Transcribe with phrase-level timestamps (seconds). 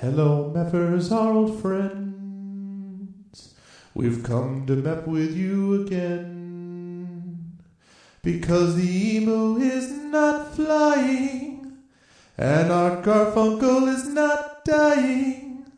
[0.00, 3.54] Hello, Meffers, our old friends.
[3.92, 7.58] We've come to Mep with you again.
[8.22, 11.82] Because the emu is not flying,
[12.38, 15.70] and our Garfunkel is not dying.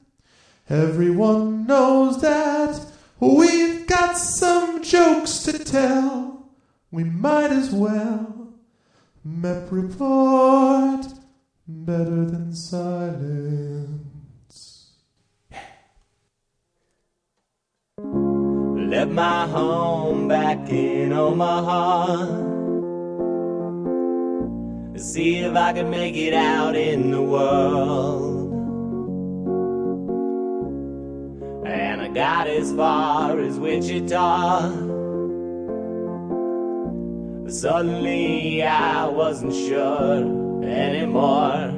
[0.70, 2.80] Everyone knows that
[3.18, 6.48] we've got some jokes to tell.
[6.92, 8.52] We might as well
[9.24, 11.06] Mep report
[11.66, 14.11] better than silence.
[18.92, 22.26] Left my home back in Omaha.
[24.98, 28.52] See if I could make it out in the world.
[31.66, 34.68] And I got as far as Wichita.
[37.48, 40.18] Suddenly I wasn't sure
[40.62, 41.72] anymore.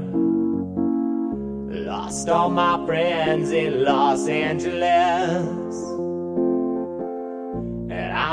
[1.86, 5.93] Lost all my friends in Los Angeles.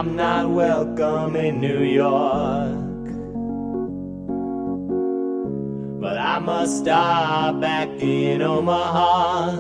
[0.02, 2.74] And I'm not welcome in New York.
[6.02, 9.58] But I must stop back in Omaha.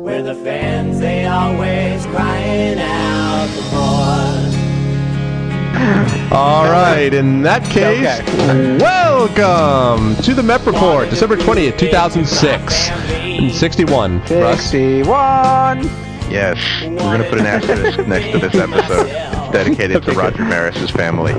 [0.00, 4.06] Where the fans, they always crying out for more.
[6.34, 8.22] All right, in that case,
[8.80, 12.88] welcome to the MEP Report, December 20th, 2006.
[12.88, 14.22] And 61.
[14.22, 14.72] Russ?
[16.26, 16.32] 61.
[16.32, 19.06] Yes, we're going to put an asterisk next to this episode.
[19.08, 21.32] It's dedicated to Roger Maris's family.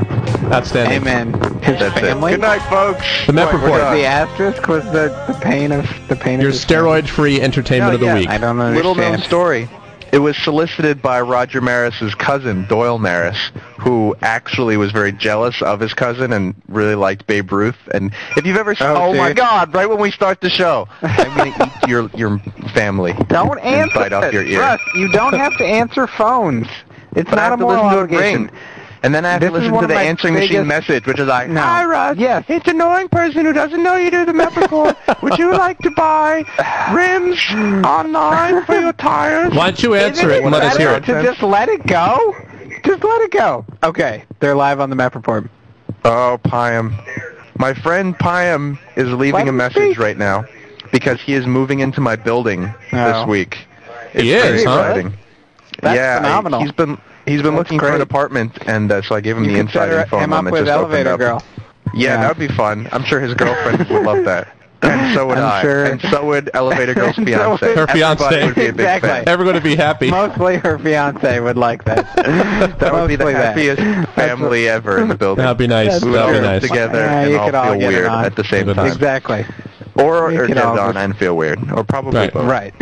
[0.52, 1.02] Outstanding.
[1.02, 1.34] Amen.
[1.62, 2.34] His That's family.
[2.34, 2.36] it.
[2.36, 3.06] Good night, folks.
[3.26, 7.42] The MEP Report, The asterisk was the, the pain of the pain your of steroid-free
[7.42, 8.30] entertainment oh, of the yeah, week.
[8.30, 8.76] I don't understand.
[8.76, 9.70] Little known story.
[10.12, 15.80] It was solicited by Roger Maris's cousin, Doyle Maris, who actually was very jealous of
[15.80, 17.78] his cousin and really liked Babe Ruth.
[17.94, 19.34] And if you've ever, Oh, oh, my.
[19.34, 19.74] God!
[19.74, 22.40] Right when we start the show, I'm going to eat your your
[22.74, 23.14] family.
[23.28, 24.60] Don't answer bite off your ear.
[24.62, 26.68] Russ, you don't have to answer phones.
[27.16, 28.44] It's But not a moral obligation.
[28.44, 28.52] ring.
[29.04, 31.28] And then I have This to listen to the my answering machine message, which is
[31.28, 31.62] like, No.
[31.62, 32.18] Hi, Russ.
[32.18, 32.46] Yes.
[32.48, 34.98] It's an annoying person who doesn't know you do the MEP report.
[35.22, 36.44] Would you like to buy
[36.92, 37.40] rims
[37.86, 39.54] online for your tires?
[39.54, 41.06] Why don't you answer it and let us hear it?
[41.06, 42.36] To just let it go?
[42.84, 43.66] Just let it go.
[43.84, 45.50] Okay, they're live on the MEP report.
[46.06, 46.94] Oh, Pyam.
[47.60, 50.00] My friend Pyam is leaving Let a message speak.
[50.00, 50.46] right now
[50.92, 53.12] because he is moving into my building Oh.
[53.22, 53.58] this week.
[54.14, 54.80] He It's is, huh?
[54.80, 55.14] exciting.
[55.82, 56.60] That's yeah, I- phenomenal.
[56.62, 56.98] he's been
[57.28, 57.96] he's been That's looking for great.
[57.96, 60.20] an apartment, and uh, so I gave him You the could set inside her- info
[60.20, 61.20] him on up it with elevator up.
[61.20, 61.44] girl.
[61.94, 62.18] Yeah, Yeah.
[62.22, 62.88] that would be fun.
[62.92, 64.48] I'm sure his girlfriend would love that.
[64.84, 65.62] And so would I'm I.
[65.64, 65.86] sure.
[65.86, 67.76] And so would Elevator Girl's And so fiance.
[67.76, 68.24] Her fiance.
[68.24, 69.10] Everybody would be a big Exactly.
[69.10, 69.24] fan.
[69.28, 70.12] Everyone to be happy.
[70.12, 72.06] Mostly her fiance would like that.
[72.80, 73.46] That would be the Mostly that.
[73.58, 75.42] happiest That's family ever in the building.
[75.44, 75.94] That'd be nice.
[75.94, 76.70] That's We would all That'd be live nice.
[76.70, 78.26] together Yeah, and you all could all feel get weird on.
[78.26, 78.86] at the same time.
[78.86, 79.46] Exactly.
[79.96, 81.60] Or, or get on and feel weird.
[81.72, 82.32] Or probably Right.
[82.34, 82.46] both.
[82.46, 82.74] Right.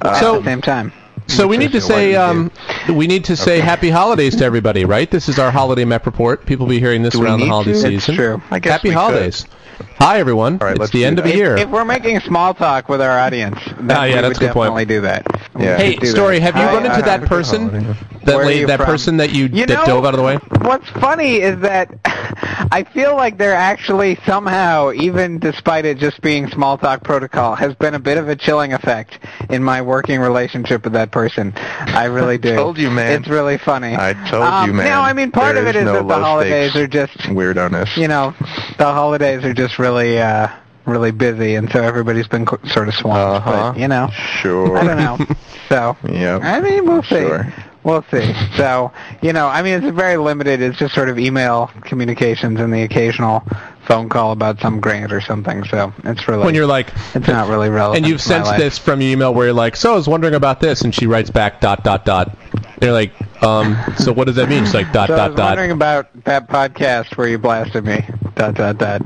[0.00, 0.92] Uh, So- At the same time.
[1.28, 2.50] So we need to say um,
[2.88, 5.10] we need to say happy holidays to everybody, right?
[5.10, 6.44] This is our holiday MEP report.
[6.46, 7.78] People will be hearing this Do around the holiday to?
[7.78, 7.94] season.
[7.94, 8.42] It's true.
[8.50, 9.46] I guess Happy we could.
[9.78, 9.96] Holidays.
[9.98, 10.54] Hi everyone.
[10.54, 11.56] All right, it's let's the do end of the year.
[11.56, 14.40] If we're making small talk with our audience, then Ah, yeah, we that's would a
[14.40, 14.74] good point.
[14.74, 15.26] definitely do that.
[15.58, 15.76] Yeah.
[15.76, 16.38] hey, do story.
[16.38, 16.54] that.
[16.54, 17.96] Have you Hi, run into uh, that person?
[18.24, 18.86] That Where lady, that from?
[18.86, 20.36] person that you, You that know- dove out of the way.
[20.62, 26.48] What's funny is that I feel like there actually somehow, even despite it just being
[26.48, 29.18] small talk protocol, has been a bit of a chilling effect
[29.50, 31.52] in my working relationship with that person.
[31.56, 32.54] I really do.
[32.54, 33.20] told you, man.
[33.20, 33.94] It's really funny.
[33.96, 34.86] I told um, you, man.
[34.86, 37.12] No, I mean part There of it is is no that the holidays are just
[37.28, 37.96] weirdo-ness.
[37.96, 38.34] you know,
[38.78, 40.48] the holidays are just really, uh,
[40.86, 43.46] really busy, and so everybody's been co- sort of swamped.
[43.46, 43.72] Uh-huh.
[43.72, 44.08] But you know,
[44.40, 44.76] Sure.
[44.78, 45.26] I don't know.
[45.68, 46.42] So Yep.
[46.42, 47.16] I mean, we'll see.
[47.16, 47.50] Sure.
[47.82, 48.34] We'll see.
[48.58, 50.60] So, you know, I mean, it's very limited.
[50.60, 53.42] It's just sort of email communications and the occasional
[53.86, 55.64] phone call about some grant or something.
[55.64, 58.04] So it's really When you're like, it's not really relevant.
[58.04, 58.58] and you've to my sent life.
[58.60, 61.06] this from your email where you're like, so I was wondering about this, and she
[61.06, 62.36] writes back dot dot dot.
[62.52, 64.62] And you're like, um, so what does that mean?
[64.64, 65.48] It's like dot So dot I was dot.
[65.50, 68.00] wondering about that podcast where you blasted me.
[68.34, 69.02] Dot dot dot.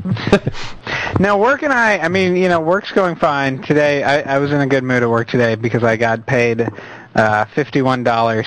[1.20, 4.02] now work and I, I mean, you know, work's going fine today.
[4.02, 6.68] I, I was in a good mood at work today because I got paid
[7.14, 8.46] uh, fifty-one dollars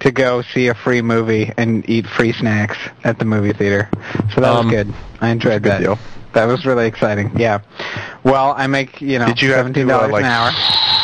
[0.00, 3.88] to go see a free movie and eat free snacks at the movie theater.
[4.34, 4.94] So that Um, was good.
[5.20, 5.80] I enjoyed that.
[5.80, 5.98] deal.
[6.32, 7.32] That was really exciting.
[7.36, 7.58] Yeah.
[8.22, 10.50] Well, I make you know Did you have seventeen to uh, dollars like an hour.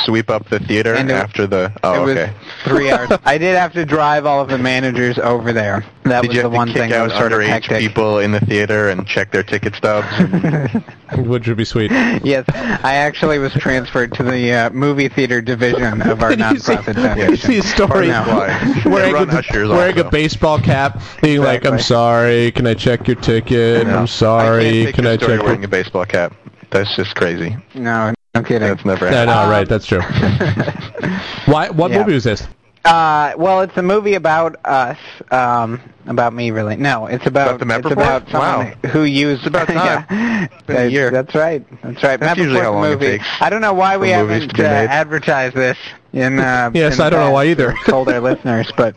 [0.07, 1.71] Sweep up the theater And it- after the?
[1.85, 2.33] Oh, it was okay.
[2.65, 3.11] three hours.
[3.25, 5.85] I did have to drive all of the managers over there.
[6.05, 7.79] That Did was you the have one to kick thing out sort of underage hectic.
[7.81, 10.07] people in the theater and check their ticket stubs?
[10.17, 10.85] And,
[11.29, 11.91] Which would be sweet.
[12.25, 16.45] Yes, I actually was transferred to the uh, movie theater division of our Did you
[16.47, 17.31] nonprofit foundation.
[17.31, 18.09] you see a story?
[18.09, 18.23] Or no.
[18.23, 18.83] Why?
[18.87, 23.17] wearing, They a, wearing a baseball cap, being like, "I'm sorry, can I check your
[23.17, 23.87] ticket?
[23.87, 23.99] No.
[23.99, 26.35] I'm sorry, I can't take can your I story check?" wearing a baseball cap.
[26.71, 27.57] That's just crazy.
[27.75, 28.69] No, I'm kidding.
[28.69, 29.31] That's never No, happened.
[29.31, 30.03] no, right, that's true.
[31.47, 31.71] Why?
[31.71, 31.99] What Yeah.
[32.01, 32.47] movie was this?
[32.87, 34.99] Uh, well, it's a movie about us,
[35.31, 36.77] um, about me, really.
[36.77, 38.91] No, it's about, About it's about someone Wow.
[38.91, 39.41] who used.
[39.41, 40.07] It's about time.
[40.11, 41.11] yeah, a year.
[41.11, 41.65] That's right.
[41.83, 42.21] That's right.
[42.21, 45.77] That's usually how long it takes I don't know why we haven't uh, advertised this
[46.13, 46.39] in.
[46.39, 47.75] Uh, Yes, in I don't know why either.
[47.87, 48.95] told our listeners, but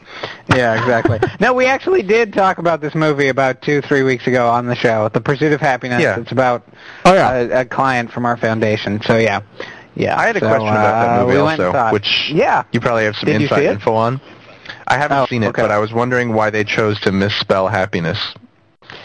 [0.55, 1.19] yeah, exactly.
[1.39, 4.75] No, we actually did talk about this movie about two, three weeks ago on the
[4.75, 6.01] show, The Pursuit of Happiness.
[6.01, 6.19] Yeah.
[6.19, 6.67] It's about
[7.05, 7.33] Oh yeah.
[7.33, 9.01] a, a client from our foundation.
[9.01, 9.41] So yeah,
[9.99, 10.17] yeah.
[10.19, 12.63] I had a So, question about uh, that movie we also, saw which yeah.
[12.71, 14.19] you probably have some Did inside info on.
[14.87, 15.61] I haven't Oh, seen it, okay.
[15.61, 18.17] but I was wondering why they chose to misspell happiness.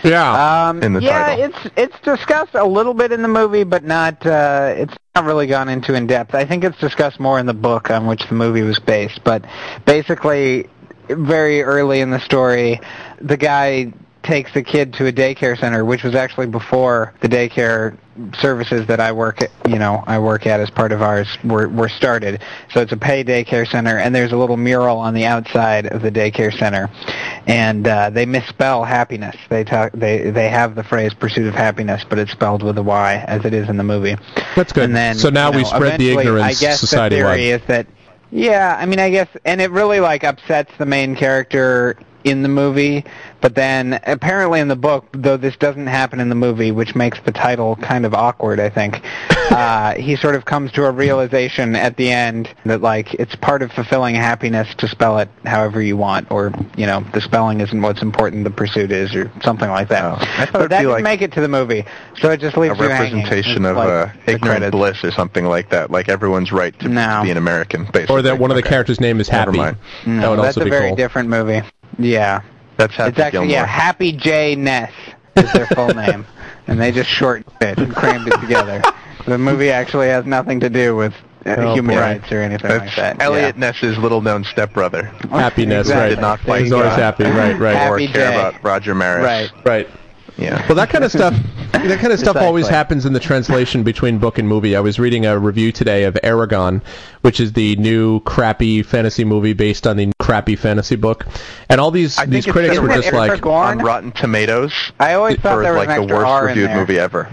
[0.03, 0.69] yeah.
[0.69, 1.45] Um, in the yeah, title.
[1.45, 4.25] it's it's discussed a little bit in the movie, but not.
[4.25, 6.35] Uh, it's not really gone into in depth.
[6.35, 9.23] I think it's discussed more in the book on which the movie was based.
[9.25, 9.45] But
[9.85, 10.69] basically,
[11.09, 12.81] very early in the story,
[13.21, 13.93] the guy
[14.23, 17.97] takes the kid to a daycare center, which was actually before the daycare
[18.41, 21.69] services that I work at, you know, I work at as part of ours were
[21.69, 22.43] were started.
[22.73, 26.03] So it's a pay daycare center, and there's a little mural on the outside of
[26.03, 26.91] the daycare center,
[27.47, 29.37] and uh, they misspell happiness.
[29.49, 32.83] They talk, they they have the phrase "pursuit of happiness," but it's spelled with a
[32.83, 34.17] Y, as it is in the movie.
[34.57, 34.85] That's good.
[34.85, 37.37] And then, so now we know, spread the ignorance I guess society the wide.
[37.37, 37.87] theory is that,
[38.31, 42.49] yeah, I mean, I guess, and it really like upsets the main character in the
[42.49, 43.05] movie,
[43.43, 47.21] but then apparently in the book, though this doesn't happen in the movie, which makes
[47.21, 49.03] the title kind of awkward, I think.
[49.51, 53.61] uh, he sort of comes to a realization at the end that like it's part
[53.63, 57.81] of fulfilling happiness to spell it however you want, or you know, the spelling isn't
[57.83, 60.05] what's important, the pursuit is, or something like that.
[60.05, 61.85] Oh, I thought but that didn't like make it to the movie,
[62.19, 63.19] so it just A leaves you hanging.
[63.19, 65.91] representation of like uh, ignorant bliss or something like that.
[65.91, 67.21] Like everyone's right to No.
[67.23, 68.17] be an American, basically.
[68.17, 68.71] Or that one of the Okay.
[68.71, 69.59] characters' name is Never Happy.
[69.59, 69.77] mind.
[70.07, 70.97] No, that would that's also a be very cool.
[70.97, 71.63] different movie.
[71.99, 72.43] Yeah.
[72.77, 74.57] That's Happy it's actually, yeah, Happy J.
[74.57, 74.93] Ness
[75.37, 76.27] is their full name.
[76.67, 78.83] And they just shortened it and crammed it together.
[79.27, 81.13] The movie actually has nothing to do with
[81.47, 82.01] uh, Oh, human boy.
[82.01, 83.23] rights or anything That's like that.
[83.23, 85.11] Elliot Ness's little-known stepbrother.
[85.31, 85.39] yeah.
[85.41, 86.01] Happiness, Exactly.
[86.03, 86.09] right.
[86.09, 86.97] Did not fight He's always go.
[86.97, 87.77] happy, right, right.
[87.77, 88.35] Happy or care J.
[88.39, 89.25] about Roger Maris.
[89.25, 89.51] Right.
[89.65, 89.89] Right.
[90.37, 90.67] Yeah.
[90.67, 91.33] Well, that kind of stuff,
[91.73, 94.75] that kind of stuff always happens in the translation between book and movie.
[94.75, 96.83] I was reading a review today of Eragon,
[97.21, 101.25] which is the new crappy fantasy movie based on the crappy fantasy book,
[101.69, 103.79] and all these I these critics were just like, Gorn?
[103.79, 106.71] on Rotten Tomatoes I always thought for there was like an the worst R reviewed
[106.73, 107.29] movie ever.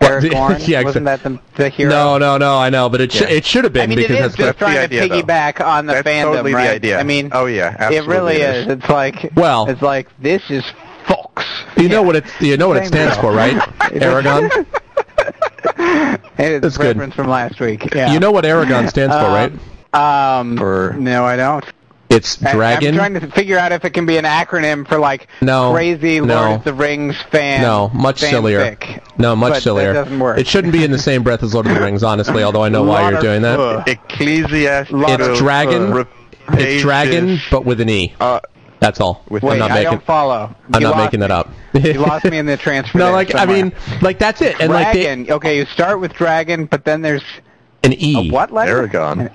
[0.00, 0.56] Eric the- Gorn?
[0.60, 1.90] yeah, Wasn't that the, the hero?
[1.90, 3.28] no, no, no, I know, but it sh- Yeah.
[3.28, 5.08] it should have been I mean, because is that's just what, That's trying to idea,
[5.08, 5.22] though.
[5.22, 6.64] piggyback on the That's fandom, totally right?
[6.68, 6.98] the idea.
[6.98, 8.66] I mean, oh yeah, it absolutely really is.
[8.68, 10.64] It's like, Well- it's like this is
[11.36, 11.48] Fox.
[11.76, 13.22] you know what it you know what it stands deal.
[13.22, 13.54] for, right?
[13.92, 14.66] Eragon.
[16.36, 16.86] Hey, it's That's a good.
[16.96, 17.94] reference from last week.
[17.94, 18.12] Yeah.
[18.12, 19.52] You know what Eragon stands for, right?
[19.94, 21.64] Um, For- no, I don't.
[22.10, 22.88] It's dragon.
[22.88, 26.20] I'm trying to figure out if it can be an acronym for like No, crazy
[26.20, 26.54] Lord no.
[26.56, 27.62] of the Rings fan.
[27.62, 28.60] No, much sillier.
[28.60, 29.02] fanfic.
[29.18, 29.92] No, much But sillier.
[29.92, 30.38] That doesn't work.
[30.38, 32.42] It shouldn't be in the same breath as Lord of the Rings, honestly.
[32.42, 33.58] Although I know why you're doing that.
[33.58, 35.04] of- Ecclesiastical.
[35.08, 35.92] It's dragon.
[35.92, 36.04] uh,
[36.52, 38.14] It's dragon, but with an e.
[38.20, 38.40] Uh,
[38.80, 39.22] That's all.
[39.28, 39.90] with Wait, I'm not I making.
[39.92, 40.54] don't follow.
[40.72, 41.50] I'm You not lost making that up.
[41.74, 42.96] You lost me in the transfer.
[42.98, 44.60] no, there like I mean, like that's it.
[44.60, 47.24] And like they, okay, you start with dragon, but then there's
[47.82, 48.30] an a e.
[48.30, 48.86] what letter?
[48.88, 49.30] Eragon.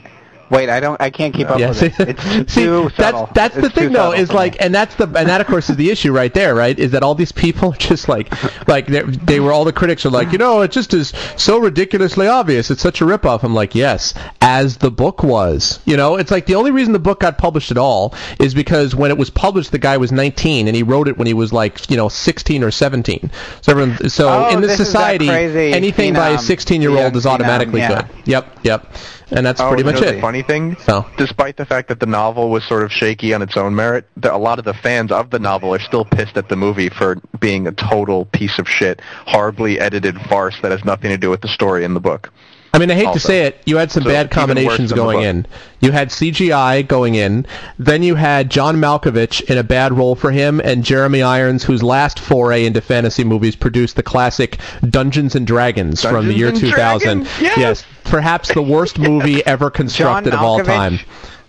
[0.51, 1.01] Wait, I don't.
[1.01, 1.95] I can't keep up Yeah, with see, it.
[1.97, 3.29] It's see, too subtle.
[3.33, 4.35] that's that's the It's too thing though is me.
[4.35, 6.77] like, and that's the and that of course is the issue right there, right?
[6.77, 8.31] Is that all these people just like,
[8.67, 12.27] like they were all the critics are like, you know, it just is so ridiculously
[12.27, 12.69] obvious.
[12.69, 13.43] It's such a ripoff.
[13.43, 15.79] I'm like, yes, as the book was.
[15.85, 18.93] You know, it's like the only reason the book got published at all is because
[18.93, 21.53] when it was published, the guy was 19 and he wrote it when he was
[21.53, 23.31] like, you know, 16 or 17.
[23.61, 27.25] So everyone, so Oh, in this this society, anything by a 16 year old is
[27.25, 28.01] young phenom, automatically yeah.
[28.01, 28.27] good.
[28.27, 28.93] Yep, yep.
[29.31, 30.15] And that's Oh, pretty you much know it.
[30.15, 31.05] The funny thing, So.
[31.17, 34.33] despite the fact that the novel was sort of shaky on its own merit, the,
[34.33, 37.15] a lot of the fans of the novel are still pissed at the movie for
[37.39, 41.41] being a total piece of shit, horribly edited farce that has nothing to do with
[41.41, 42.29] the story in the book.
[42.73, 45.45] I mean, I hate to say it, you had some So bad combinations going in.
[45.81, 47.45] You had CGI going in,
[47.77, 51.83] then you had John Malkovich in a bad role for him, and Jeremy Irons, whose
[51.83, 54.57] last foray into fantasy movies produced the classic
[54.89, 57.23] Dungeons and Dragons from the year 2000.
[57.23, 57.85] Dragons, yes!
[58.05, 60.99] perhaps the worst movie ever constructed of all time.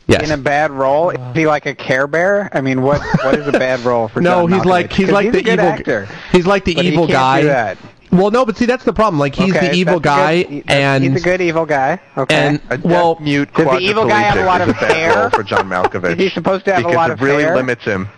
[0.09, 0.25] Yes.
[0.25, 1.11] in a bad role.
[1.11, 2.50] Is he like a Care Bear?
[2.52, 4.21] I mean, what what is a bad role for?
[4.21, 5.64] no, John he's like he's like he's the evil.
[5.64, 6.09] actor.
[6.33, 7.76] He's like the evil guy.
[8.12, 8.23] Do that.
[8.23, 9.19] Well, no, but see, that's the problem.
[9.19, 12.00] Like he's Okay, the evil guy, good- and he's a good evil guy.
[12.16, 12.35] Okay.
[12.35, 15.16] and A well, mute Does the evil guy have a lot of a bad hair?
[15.16, 16.12] role for John Malkovich.
[16.12, 17.57] Is he supposed to have a because lot it of really hair?
[17.57, 18.09] limits him.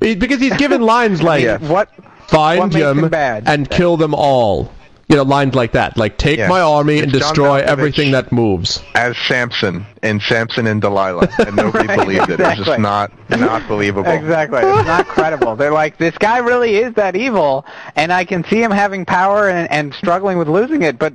[0.00, 1.58] because he's given lines like Yeah.
[1.58, 1.88] what?
[2.28, 3.44] find What makes them him bad?
[3.46, 4.72] and kill them all.
[5.12, 5.98] You know, lines like that.
[5.98, 6.48] Like, take Yeah.
[6.48, 8.82] my army and It's John destroy everything that moves.
[8.94, 12.40] as Samson in Samson and Delilah, and nobody Right, believed it.
[12.40, 12.64] It was exactly.
[12.64, 14.10] just not not believable.
[14.10, 14.60] Exactly.
[14.62, 15.54] It's not credible.
[15.54, 19.50] They're like, this guy really is that evil, and I can see him having power
[19.50, 21.12] and, and struggling with losing it, but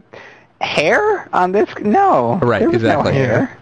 [0.62, 1.68] hair on this?
[1.82, 2.38] No.
[2.42, 3.14] Right, there was exactly.
[3.14, 3.58] No hair.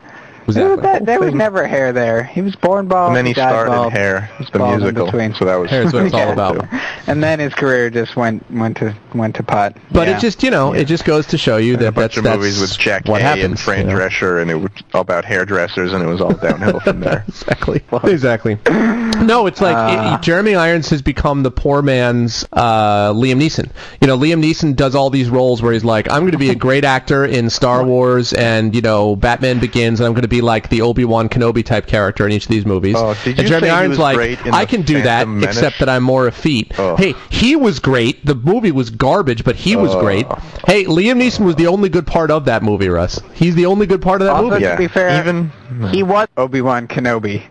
[0.48, 0.82] Exactly.
[0.82, 2.24] There, was, there was never hair there.
[2.24, 3.10] He was born bald.
[3.10, 5.06] And then he died starred bald, in Hair, the bald in musical.
[5.06, 5.34] between.
[5.36, 6.66] So that was Hair's what it's all about.
[7.08, 9.76] And then his career just went went to went to pot.
[9.92, 10.18] But Yeah.
[10.18, 12.18] it just, you know, it just goes to show you And that a bunch that's,
[12.18, 13.46] of that's movies with Jack what Hay happens.
[13.46, 14.00] and Fran you know?
[14.00, 17.24] Drescher, and it was all about hairdressers, and it was all downhill from there.
[17.30, 17.82] exactly.
[18.04, 18.58] Exactly.
[18.70, 20.16] No, it's like Uh.
[20.16, 23.70] it- Jeremy Irons has become the poor man's uh, Liam Neeson.
[24.02, 26.50] You know, Liam Neeson does all these roles where he's like, I'm going to be
[26.50, 30.28] a great actor in Star Wars and you know Batman Begins, and I'm going to
[30.28, 32.96] be like the Obi Wan Kenobi type character in each of these movies.
[32.98, 35.56] Oh, did and Jeremy say he Irons was like, I can do that, Phantom Menace?
[35.58, 36.72] except that I'm more effete.
[36.78, 36.96] Oh.
[36.96, 38.26] Hey, he was great.
[38.26, 40.00] The movie was garbage, but he was Oh.
[40.02, 40.26] great.
[40.68, 43.20] Hey, Liam Neeson was the only good part of that movie, Russ.
[43.34, 44.64] He's the only good part of that Also, movie.
[44.64, 44.72] Yeah.
[44.72, 45.52] to be fair, Even-
[45.92, 47.44] he was Obi Wan Kenobi,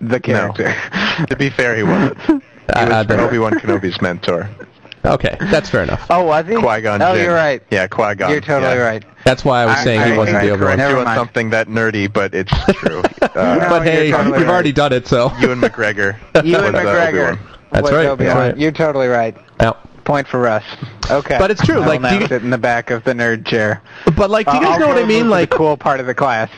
[0.00, 0.74] the character.
[1.28, 2.42] to be fair, he wasn't.
[2.66, 4.50] He was uh, Obi Wan Kenobi's mentor,
[5.06, 6.04] Okay, that's fair enough.
[6.10, 6.54] oh, was he?
[6.56, 7.00] Qui Gon.
[7.02, 7.62] Oh, you're right.
[7.70, 8.30] Yeah, Qui Gon.
[8.30, 8.82] You're totally yeah.
[8.82, 9.04] right.
[9.24, 10.76] That's why I was I- saying he I- wasn't I the Obi Wan.
[10.78, 11.16] Never you mind.
[11.18, 13.02] something that nerdy, but it's true.
[13.22, 14.52] Uh, No, But hey, totally you've right.
[14.54, 16.16] already done it, so Ewan McGregor.
[16.44, 17.38] Ewan was, uh, McGregor.
[17.72, 18.18] That's right, Obi-Wan.
[18.18, 18.56] that's right.
[18.58, 19.36] You're totally right.
[19.60, 19.72] Yeah.
[20.04, 20.62] Point for us.
[21.10, 21.36] Okay.
[21.36, 23.12] But it's true, I will like, now do you- sit in the back of the
[23.12, 23.82] nerd chair.
[24.16, 25.28] But like, do you Uh, guys I'll know what I mean?
[25.28, 26.48] Like, the cool part of the class.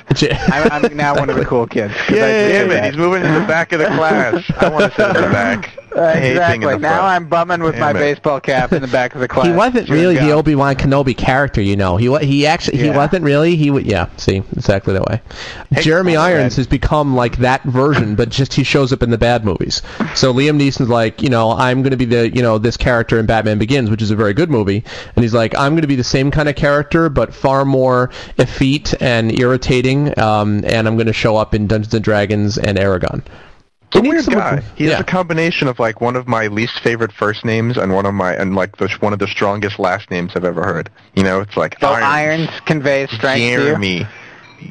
[0.53, 1.95] I'm, I'm now one of the cool kids.
[1.95, 4.45] 'cause I Yeah, did Damn it, he's moving to the back of the class.
[4.59, 5.78] I want to sit in the back.
[5.97, 6.79] Uh, I hate being in exactly.
[6.79, 7.03] Now front.
[7.03, 7.95] I'm bumming with my it.
[7.95, 9.47] baseball cap in the back of the class.
[9.47, 10.31] he wasn't really the.
[10.33, 11.97] Obi Wan Kenobi character, you know.
[11.97, 12.97] He wa- he actually he Yeah.
[12.97, 13.57] wasn't really.
[13.57, 14.09] He would yeah.
[14.17, 15.21] See exactly that way.
[15.81, 16.61] Jeremy my Irons bad.
[16.61, 19.83] has become like that version, but just he shows up in the bad movies.
[20.15, 23.19] So Liam Neeson's like, you know, I'm going to be the you know this character
[23.19, 24.85] in Batman Begins, which is a very good movie,
[25.17, 28.11] and he's like, I'm going to be the same kind of character, but far more
[28.39, 32.79] effete and irritating, um, and I'm going to show up in Dungeons and Dragons and
[32.79, 33.23] Eragon.
[33.93, 34.63] He's a He weird someone- guy.
[34.77, 35.01] He has yeah.
[35.01, 38.35] a combination of like one of my least favorite first names and one of my
[38.35, 40.91] and like the, one of the strongest last names I've ever heard.
[41.15, 43.57] You know, it's like So Irons, irons convey strength to you.
[43.59, 44.07] Jeremy,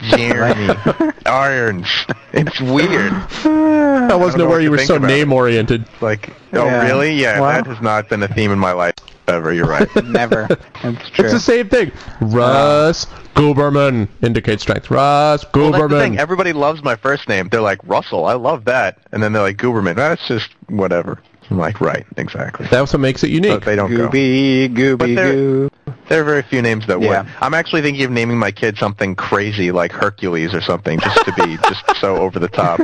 [0.09, 0.75] Jeremy,
[1.25, 1.87] Irons.
[2.33, 3.11] It's weird.
[3.45, 5.85] I wasn't know aware you were so name oriented.
[6.01, 6.85] Like, oh Yeah.
[6.85, 7.13] really?
[7.13, 8.93] Yeah, Well- that has not been a theme in my life
[9.27, 9.53] ever.
[9.53, 9.87] You're right.
[10.05, 10.47] Never.
[10.83, 11.25] That's true.
[11.25, 11.91] It's the same thing.
[12.21, 13.05] Russ
[13.35, 14.89] Gooberman indicates strength.
[14.89, 16.13] Russ Well, that's the thing.
[16.13, 16.17] Gooberman.
[16.19, 17.49] Everybody loves my first name.
[17.49, 18.25] They're like Russell.
[18.25, 19.95] I love that, and then they're like Gooberman.
[19.95, 21.19] That's just whatever.
[21.49, 22.67] I'm like, right, exactly.
[22.69, 23.51] That's what makes it unique.
[23.61, 24.09] But they don't go.
[24.09, 25.69] Gooby, gooby, But they're- goo.
[26.09, 27.23] There are very few names that Yeah.
[27.23, 27.31] would.
[27.41, 31.33] I'm actually thinking of naming my kid something crazy like Hercules or something, just to
[31.33, 32.79] be just so over the top.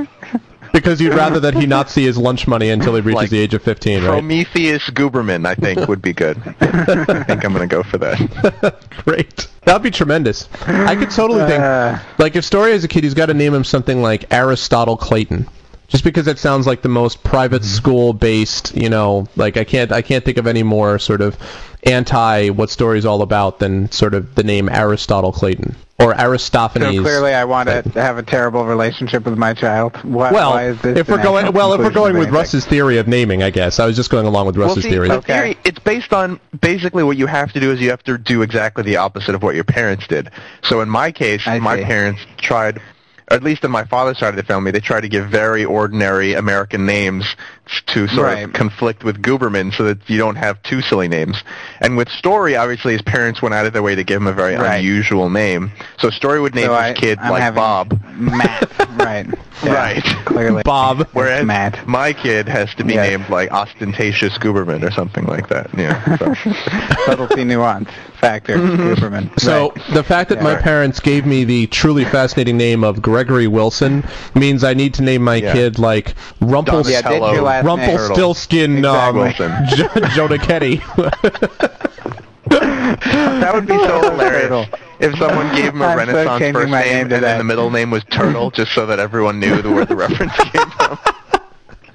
[0.73, 3.37] Because you'd rather that he not see his lunch money until he reaches Like the
[3.39, 4.09] age of 15, right?
[4.13, 6.37] Prometheus Gooberman, I think, would be good.
[6.61, 8.89] I think I'm going to go for that.
[9.05, 9.47] Great.
[9.65, 10.49] That'd be tremendous.
[10.65, 13.53] I could totally think, Uh, like, if Story has a kid, he's got to name
[13.53, 15.47] him something like Aristotle Clayton.
[15.93, 17.75] Just because it sounds like the most private Mm-hmm.
[17.75, 21.37] school-based, you know, like I can't, I can't think of any more sort of
[21.83, 26.15] anti what story's all about than sort of the name Aristotle Clayton or Aristophanes.
[26.15, 27.01] so Aristophanes.
[27.03, 29.95] clearly, I want to have a terrible relationship with my child.
[29.97, 32.33] Why, well, why is this if we're going, well, if we're going with anything?
[32.39, 34.89] Russ's theory of naming, I guess I was just going along with Russ's Well, see,
[34.89, 35.09] theory.
[35.09, 35.33] the Okay.
[35.33, 38.41] theory, it's based on basically what you have to do is you have to do
[38.41, 40.31] exactly the opposite of what your parents did.
[40.63, 41.83] So in my case, I my see.
[41.83, 42.81] parents tried,
[43.33, 46.33] at least on my father's side of the family, they try to give very ordinary
[46.33, 47.35] American names
[47.87, 48.43] to sort Right.
[48.43, 51.41] of conflict with Gooberman so that you don't have two silly names.
[51.79, 54.33] And with Story, obviously his parents went out of their way to give him a
[54.33, 54.77] very Right.
[54.79, 55.71] unusual name.
[55.97, 57.99] So Story would name So his I, kid I'm like Bob.
[58.17, 59.25] Matt, right?
[59.63, 60.03] Yeah, Right.
[60.25, 61.07] Clearly, Bob.
[61.13, 61.87] Whereas Matt.
[61.87, 63.09] my kid has to be Yes.
[63.09, 65.69] named like ostentatious Gooberman or something like that.
[65.77, 66.17] Yeah.
[66.17, 66.33] So.
[67.05, 67.89] subtlety, nuance,
[68.19, 68.93] factor, mm-hmm.
[68.93, 69.31] Superman.
[69.37, 69.93] So Right.
[69.93, 74.03] the fact that my parents gave me the truly fascinating name of Gregory Wilson
[74.35, 75.53] means I need to name my Yeah.
[75.53, 76.83] kid like Rumpel
[77.55, 77.97] yeah, did Donatello.
[77.97, 78.85] your last name?
[78.85, 79.75] Rumpelstiltskin um, Exactly.
[79.77, 80.81] Jo- Jonah Kenny.
[82.49, 84.67] That would be so hilarious.
[84.99, 87.69] If someone gave him a I'm Renaissance changing first name, name and then the middle
[87.71, 90.97] name was Turtle, just so that everyone knew where the reference came from.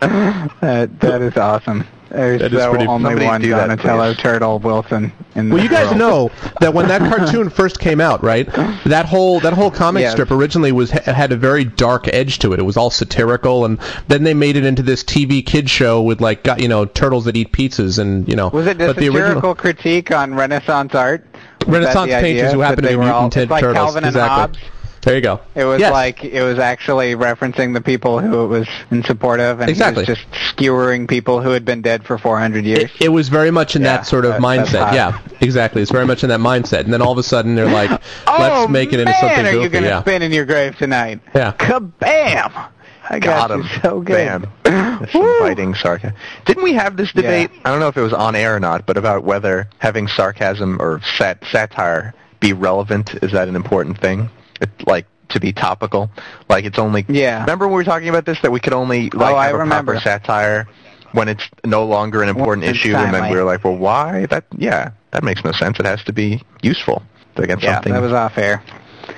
[0.61, 1.87] That that is awesome.
[2.11, 4.23] There's That is so pretty- only Somebody one do that, Donatello please.
[4.23, 5.99] Turtle Wilson in well, you guys world.
[5.99, 8.47] know that when that cartoon first came out, right?
[8.87, 10.13] That whole that whole comic Yes.
[10.13, 12.61] strip originally was had a very dark edge to it.
[12.61, 13.79] It was all satirical, and
[14.09, 17.27] then they made it into this TV kid show with like got you know turtles
[17.27, 18.49] that eat pizzas, and you know.
[18.49, 21.27] Was it a but the satirical original critique on Renaissance art?
[21.67, 22.21] Renaissance the idea?
[22.21, 23.75] painters who That happen to be were all- it's like turtles?
[23.77, 24.59] Calvin and exactly.
[24.59, 24.59] Hobbes.
[25.03, 25.41] There you go.
[25.55, 25.93] It was Yes.
[25.93, 30.05] like it was actually referencing the people who it was in support of, and Exactly.
[30.05, 32.85] he was just skewering people who had been dead for 400 years.
[32.99, 34.93] It, it was very much in Yeah, that sort of that- mindset.
[34.93, 35.83] Yeah, exactly.
[35.83, 36.81] It's very much in that mindset.
[36.81, 37.91] And then all of a sudden they're like,
[38.27, 39.63] oh, let's oh, make it into man, something are goofy.
[39.65, 40.01] you gonna yeah.
[40.01, 41.21] spin in your grave tonight?
[41.35, 41.53] Yeah.
[41.53, 42.69] Kabam!
[43.11, 43.65] I got, Got him.
[43.81, 44.43] so good.
[44.43, 44.47] Bam.
[45.01, 46.15] That's biting sarcasm.
[46.45, 47.51] Didn't we have this debate?
[47.55, 47.61] Yeah.
[47.65, 50.77] I don't know if it was on air or not, but about whether having sarcasm
[50.83, 53.15] or sat- satire be relevant?
[53.23, 54.29] Is that an important thing?
[54.61, 56.11] It, like to be topical?
[56.49, 57.05] Like it's only.
[57.09, 57.41] Yeah.
[57.43, 59.55] Remember when we were talking about this that we could only like Oh, I have
[59.55, 59.93] a remember.
[59.93, 60.69] proper satire
[61.13, 63.31] when it's no longer an important When issue, and then timely.
[63.31, 64.27] we were like, well, why?
[64.27, 65.79] That yeah, that makes no sense.
[65.81, 67.03] It has to be useful
[67.37, 67.93] to get Yeah, something.
[67.93, 68.63] that was off air.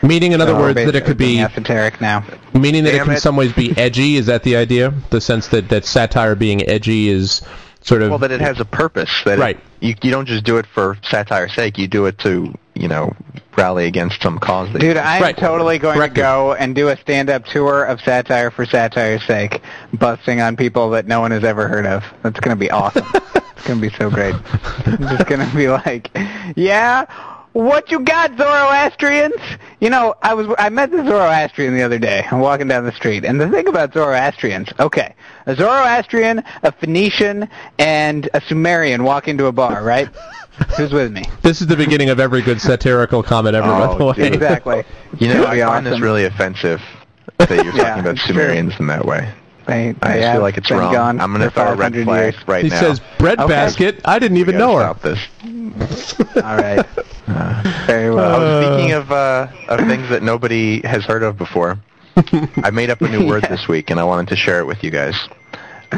[0.03, 2.25] Meaning, in other So words, that it could be being esoteric now.
[2.55, 4.17] meaning that it can in some ways be edgy.
[4.17, 4.95] Is that the idea?
[5.11, 7.43] The sense that that satire being edgy is
[7.81, 9.11] sort of well, that it has a purpose.
[9.25, 9.61] That it- Right.
[9.81, 11.77] you you don't just do it for satire's sake.
[11.77, 13.15] You do it to you know
[13.57, 14.73] rally against some cause.
[14.73, 15.37] That Dude, I'm Right.
[15.37, 19.61] totally going Correct to go and do a stand-up tour of satire for satire's sake,
[19.93, 22.05] busting on people that no one has ever heard of.
[22.23, 23.07] That's going to be awesome.
[23.35, 24.35] it's going to be so great.
[24.87, 26.11] I'm just going to be like,
[26.57, 27.05] yeah,
[27.53, 29.35] what you got, Zoroastrians?
[29.81, 32.25] You know, I was I met the Zoroastrian the other day.
[32.31, 35.15] I'm walking down the street, and the thing about Zoroastrians, okay,
[35.47, 37.49] a Zoroastrian, a Phoenician,
[37.79, 40.09] and a Sumerian walk into a bar, right?
[40.77, 41.25] Who's with me?
[41.43, 43.69] This is the beginning of every good satirical comment ever.
[43.69, 44.29] by Oh, the way.
[44.29, 44.85] Exactly.
[45.19, 46.81] You know, It's I gonna find this really offensive
[47.39, 48.35] that you're Yeah, talking about it's true.
[48.35, 49.33] Sumerians in that way.
[49.67, 50.93] They, I they just feel like it's wrong.
[50.93, 52.49] Gone I'm going to throw a red 500 flag years.
[52.49, 52.81] right he now.
[52.81, 53.49] says bread Okay.
[53.49, 54.01] basket.
[54.05, 54.81] I didn't even know her.
[54.83, 55.19] stop this.
[56.37, 56.85] All right.
[57.87, 58.43] Very well.
[58.43, 61.79] Oh, speaking of uh, of things that nobody has heard of before,
[62.63, 63.51] I made up a new word Yeah.
[63.51, 65.15] this week, and I wanted to share it with you guys.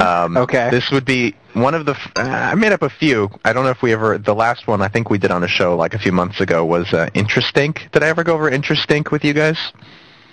[0.01, 0.71] Um, Okay.
[0.71, 1.93] This would be one of the.
[1.93, 3.29] F- uh, I made up a few.
[3.45, 4.17] I don't know if we ever.
[4.19, 6.65] The last one I think we did on a show like a few months ago
[6.65, 7.91] was uh, Interstink.
[7.93, 9.59] Did I ever go over Interstink with you guys?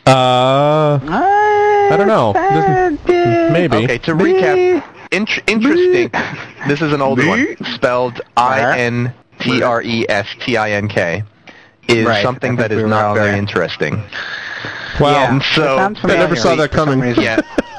[0.08, 2.34] Uh, I don't know.
[2.34, 3.08] Doesn't-
[3.54, 3.78] maybe.
[3.78, 6.10] Okay, to recap, int- interesting.
[6.68, 10.88] This is an old one, spelled I N T R E S T I N
[10.88, 11.24] K.
[11.88, 13.38] Is Right, something I that think is we not very there.
[13.38, 13.96] interesting.
[15.00, 15.12] Wow.
[15.12, 17.00] yeah, and so- I never saw that coming.
[17.16, 17.42] Yeah.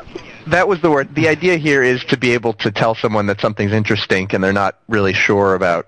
[0.51, 1.15] That was the word.
[1.15, 4.53] The idea here is to be able to tell someone that something's interesting and they're
[4.53, 5.87] not really sure about,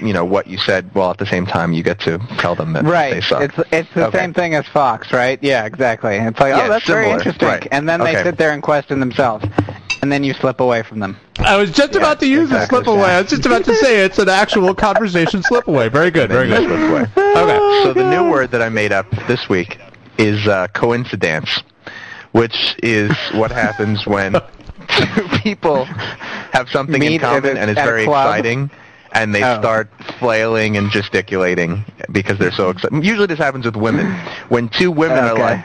[0.00, 0.88] you know, what you said.
[0.94, 3.22] While at the same time, you get to tell them that they Right.
[3.24, 3.42] suck.
[3.42, 4.18] It's it's the Okay.
[4.18, 5.38] same thing as Fox, right?
[5.42, 6.16] Yeah, exactly.
[6.16, 7.48] It's like, Yeah, oh, that's very interesting.
[7.48, 7.66] right.
[7.72, 9.44] And then they sit there and question themselves.
[10.02, 11.16] And then you slip away from them.
[11.38, 13.06] I was just about to use exactly, the slip away.
[13.08, 13.16] Jack.
[13.16, 15.88] I was just about to say it's an actual conversation slip away.
[15.88, 16.30] Very good.
[16.30, 16.66] Very good.
[16.66, 17.06] slip away.
[17.16, 17.82] Okay.
[17.82, 19.78] So the new word that I made up this week
[20.18, 21.48] is uh, coincidence,
[22.34, 24.32] which is what happens when
[24.88, 28.70] two people have something in Meet at common a- and it's very exciting.
[29.12, 29.60] And they Oh.
[29.60, 33.04] start flailing and gesticulating because they're so excited.
[33.04, 34.12] Usually this happens with women.
[34.48, 35.64] When two women are like,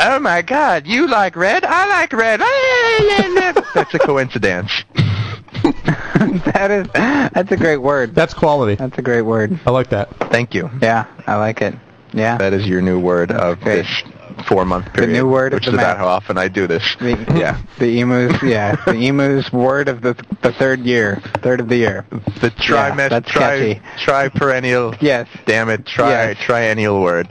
[0.00, 2.40] oh my god, you like red, I like red.
[2.42, 4.72] Ah, that's a coincidence.
[5.62, 6.88] that is
[7.32, 8.16] that's a great word.
[8.16, 8.74] That's quality.
[8.74, 9.58] That's a great word.
[9.64, 10.10] I like that.
[10.32, 10.68] Thank you.
[10.82, 11.74] Yeah, I like it.
[12.12, 12.36] Yeah.
[12.38, 13.82] That is your new word of great.
[13.82, 14.02] this
[14.44, 15.10] four-month period.
[15.10, 16.82] The new word of which the is about how often I do this.
[17.00, 17.58] The, Yeah.
[17.78, 22.04] The emus, yeah, the emu's word of the the third year, third of the year.
[22.40, 23.80] The trimest, that's tri, catchy.
[24.04, 25.26] tri-perennial, Yes.
[25.46, 26.36] damn it, tri, Yes.
[26.40, 27.28] triennial word.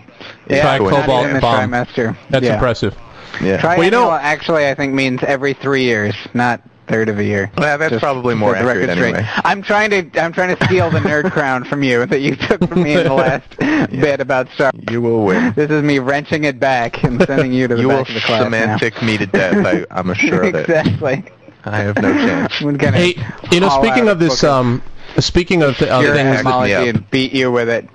[0.50, 1.70] Yeah, Try not cobalt even bomb.
[1.72, 2.16] trimester.
[2.30, 2.54] That's yeah.
[2.56, 2.96] impressive.
[3.42, 3.58] Yeah.
[3.62, 7.24] Triennial Well, you know- actually I think means every three years, not third of a
[7.24, 7.52] year.
[7.60, 9.14] Yeah, that's Just probably more accurate straight.
[9.16, 9.30] anyway.
[9.44, 12.68] I'm trying to I'm trying to steal the nerd crown from you that you took
[12.68, 13.50] from me in the last
[13.92, 14.72] bit about Star.
[14.90, 15.54] You will win.
[15.56, 18.16] This is me wrenching it back and sending you to the You will back of
[18.16, 19.66] the class semantic me to death.
[19.66, 20.62] I, I'm sure of it.
[20.62, 21.24] exactly.
[21.66, 22.54] I have no chance.
[22.94, 23.16] Hey,
[23.52, 24.82] you know, speaking of this, um,
[25.20, 26.74] speaking of, th- of things, that, etymology.
[26.74, 27.90] etymology beat you with it.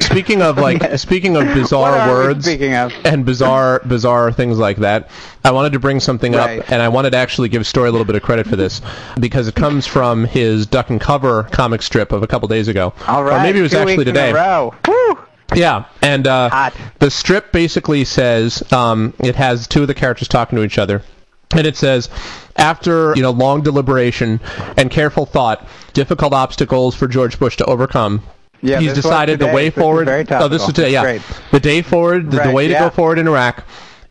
[0.00, 2.92] Speaking of like, speaking of bizarre words speaking of?
[3.04, 5.10] and bizarre, bizarre things like that,
[5.44, 6.60] I wanted to bring something Right.
[6.60, 8.80] up, and I wanted to actually give Story a little bit of credit for this
[9.18, 12.92] because it comes from his Duck and Cover comic strip of a couple days ago,
[13.06, 13.38] All right.
[13.40, 14.30] or maybe it was two actually today.
[14.30, 14.74] a row.
[14.88, 15.18] Woo!
[15.54, 20.56] Yeah, and uh, the strip basically says um, it has two of the characters talking
[20.56, 21.02] to each other,
[21.50, 22.08] and it says
[22.56, 24.38] after you know long deliberation
[24.76, 28.22] and careful thought, difficult obstacles for George Bush to overcome.
[28.62, 30.08] Yeah, he's decided the way forward.
[30.08, 30.92] oh, this is today.
[30.92, 31.22] Yeah, Great.
[31.50, 32.30] the day forward.
[32.30, 32.80] The, the way to yeah.
[32.84, 33.64] go forward in Iraq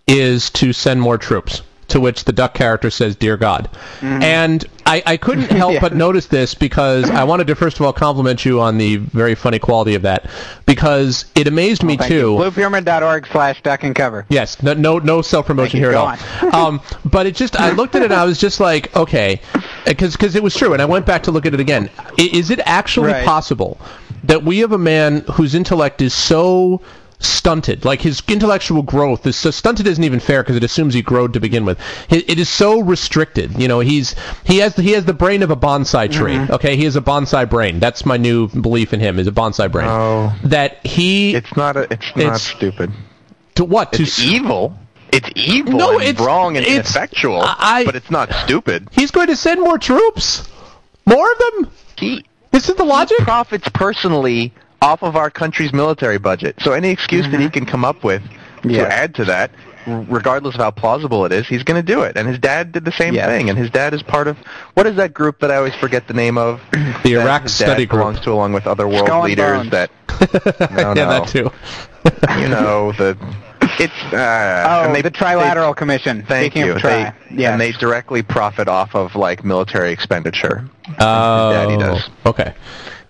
[0.07, 1.61] is to send more troops.
[1.89, 3.69] To which the duck character says, "Dear God,"
[4.01, 5.73] and I, I couldn't help Mm-hmm.
[5.75, 5.79] Yeah.
[5.81, 9.35] but notice this because I wanted to first of all compliment you on the very
[9.35, 10.29] funny quality of that
[10.65, 12.31] because it amazed me Thank too.
[12.37, 14.25] Bluepyramid.org slash duck and cover.
[14.29, 16.53] Yes, no, no, no self promotion here at all.
[16.55, 19.41] um, but it just, I looked at it and I was just like, okay,
[19.85, 21.89] because it was true, and I went back to look at it again.
[22.17, 23.25] Is it actually Right.
[23.25, 23.79] possible
[24.23, 26.81] that we have a man whose intellect is so
[27.19, 31.01] stunted, like his intellectual growth is so stunted isn't even fair because it assumes he
[31.01, 31.79] growed to begin with.
[32.09, 33.59] It, it is so restricted.
[33.61, 36.33] You know, he's he has he has the brain of a bonsai tree.
[36.35, 36.53] Mm-hmm.
[36.53, 37.79] Okay, he has a bonsai brain.
[37.79, 39.87] That's my new belief in him is a bonsai brain.
[39.89, 40.33] Oh.
[40.45, 42.91] That he It's not a, it's not It's- stupid.
[43.55, 44.77] to what to It's s- evil.
[45.11, 48.87] It's evil No, and it's- wrong and it's- ineffectual, I- but it's not stupid.
[48.91, 50.47] He's going to send more troops.
[51.05, 51.71] More of them.
[51.97, 53.17] He This is the logic.
[53.17, 56.55] he profits personally off of our country's military budget.
[56.61, 58.21] So any excuse that he can come up with
[58.63, 58.83] Yeah.
[58.85, 59.51] to add to that,
[59.85, 62.17] regardless of how plausible it is, he's going to do it.
[62.17, 63.27] And his dad did the same Yes.
[63.27, 63.49] thing.
[63.49, 64.37] And his dad is part of
[64.75, 66.61] what is that group that I always forget the name of?
[67.03, 68.01] The that Iraq his Study dad Group.
[68.01, 69.69] belongs to, along with other world Skull leaders.
[69.69, 69.71] Bones.
[69.71, 69.89] That
[70.71, 71.09] no, yeah, no.
[71.09, 71.49] that too.
[72.41, 73.17] you know the
[73.79, 76.23] it's uh, Oh, and they- the Trilateral Commission.
[76.27, 76.73] Thank Speaking you.
[76.73, 77.51] of tri, They, yes.
[77.51, 80.65] And they directly profit off of like military expenditure.
[80.99, 82.09] Oh, daddy does.
[82.25, 82.53] okay.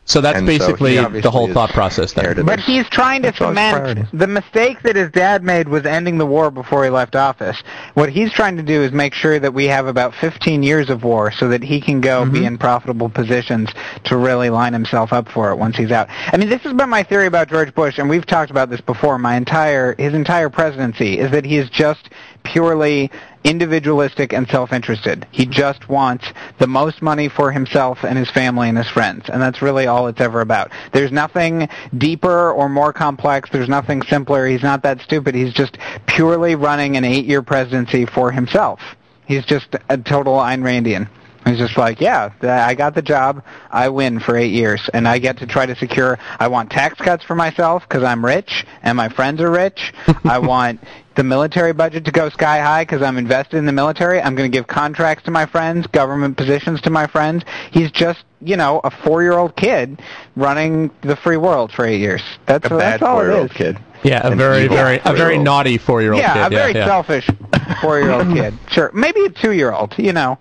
[0.09, 2.25] So that's And so basically the whole thought process then.
[2.25, 6.17] inherited But he's trying to That's cement the mistake that his dad made was ending
[6.17, 7.61] the war before he left office.
[7.93, 11.03] What he's trying to do is make sure that we have about 15 years of
[11.03, 12.33] war so that he can go Mm-hmm.
[12.33, 13.69] be in profitable positions
[14.05, 16.07] to really line himself up for it once he's out.
[16.09, 18.81] I mean, this has been my theory about George Bush, and we've talked about this
[18.81, 19.17] before.
[19.19, 22.09] My entire his entire presidency is that he is just
[22.43, 23.11] purely
[23.43, 25.25] individualistic and self-interested.
[25.31, 26.25] He just wants
[26.57, 30.07] the most money for himself and his family and his friends, and that's really all
[30.07, 30.71] it's ever about.
[30.91, 33.49] There's nothing deeper or more complex.
[33.51, 34.47] There's nothing simpler.
[34.47, 35.35] He's not that stupid.
[35.35, 38.79] He's just purely running an eight-year presidency for himself.
[39.25, 41.07] He's just a total Ayn Randian.
[41.45, 43.43] He's just like, yeah, I got the job.
[43.71, 46.19] I win for eight years, and I get to try to secure.
[46.39, 49.93] I want tax cuts for myself because I'm rich and my friends are rich.
[50.25, 50.81] I want
[51.15, 54.21] the military budget to go sky high because I'm invested in the military.
[54.21, 57.43] I'm going to give contracts to my friends, government positions to my friends.
[57.71, 60.01] He's just, you know, a four-year-old kid
[60.35, 62.21] running the free world for eight years.
[62.47, 63.57] That's A bad that's all it four-year-old is.
[63.57, 63.79] kid.
[64.03, 66.53] Yeah, a very, very, a very naughty four-year-old Yeah, kid.
[66.53, 66.85] a very yeah, yeah.
[66.85, 67.29] selfish
[67.81, 68.53] four-year-old kid.
[68.69, 69.95] Sure, maybe a two-year-old.
[69.97, 70.37] You know,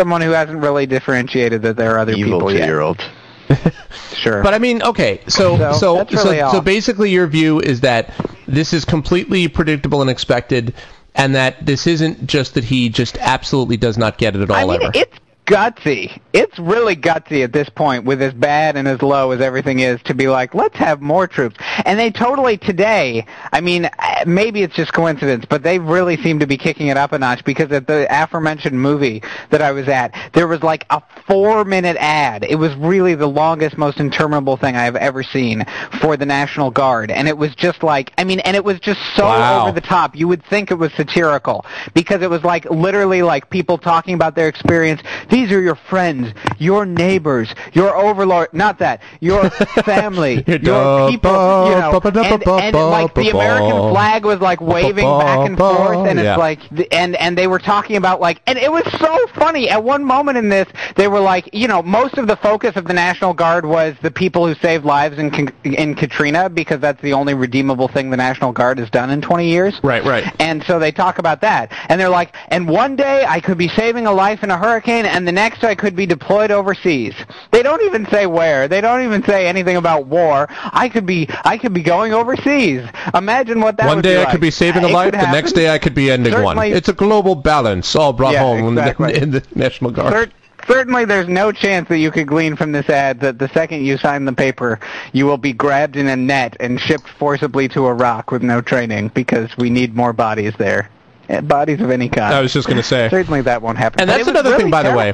[0.00, 2.60] someone who hasn't really differentiated that there are other Evil people yet.
[2.60, 3.00] two-year-old.
[4.14, 4.42] Sure.
[4.42, 8.12] But I mean, okay, so So, so that's so, so basically, your view is that
[8.46, 10.74] this is completely predictable and expected,
[11.14, 14.70] and that this isn't just that he just absolutely does not get it at all
[14.70, 14.92] I mean, ever.
[14.94, 15.18] it's
[15.50, 16.20] gutsy.
[16.32, 20.00] It's really gutsy at this point, with as bad and as low as everything is,
[20.04, 21.56] to be like, let's have more troops.
[21.84, 23.26] And they totally today.
[23.52, 26.96] I mean, uh, maybe it's just coincidence, but they really seem to be kicking it
[26.96, 30.86] up a notch because at the aforementioned movie that I was at, there was like
[30.90, 32.44] a four-minute ad.
[32.48, 35.64] It was really the longest, most interminable thing I have ever seen
[36.00, 39.00] for the National Guard, and it was just like, I mean, and it was just
[39.16, 39.62] so Wow.
[39.62, 40.14] over the top.
[40.14, 44.36] You would think it was satirical because it was like literally like people talking about
[44.36, 45.00] their experience.
[45.40, 48.48] These are your friends, your neighbors, your overlord.
[48.52, 49.48] Not that your
[49.84, 51.30] family, Your your people.
[51.32, 56.18] You know, and, and like the American flag was like waving back and forth, and
[56.18, 56.32] Yeah.
[56.34, 56.60] it's like,
[56.92, 59.70] and and they were talking about like, and it was so funny.
[59.70, 62.84] At one moment in this, they were like, you know, most of the focus of
[62.84, 65.30] the National Guard was the people who saved lives in
[65.64, 69.48] in Katrina because that's the only redeemable thing the National Guard has done in 20
[69.48, 69.80] years.
[69.82, 70.30] Right, right.
[70.38, 71.72] And so they talk about that.
[71.88, 75.06] And they're like, and one day I could be saving a life in a hurricane,
[75.06, 77.14] and the next I could be deployed overseas.
[77.52, 78.66] They don't even say where.
[78.66, 80.48] They don't even say anything about war.
[80.50, 82.84] I could be, I could be going overseas.
[83.14, 84.32] Imagine what that One day I like.
[84.32, 86.56] could be saving a It life, the next day I could be ending one.
[86.56, 90.12] Certainly- It's a global balance, all brought Yeah, home in the- in the National Guard.
[90.12, 90.30] Cer-
[90.66, 93.96] Certainly, there's no chance that you could glean from this ad that the second you
[93.98, 94.78] sign the paper,
[95.12, 99.10] you will be grabbed in a net and shipped forcibly to Iraq with no training
[99.14, 100.90] because we need more bodies there.
[101.30, 102.34] Eh, Bodies of any kind.
[102.34, 103.08] I was just going to say.
[103.08, 104.00] Certainly that won't happen.
[104.00, 105.12] And But that's it was another thing, really by the way.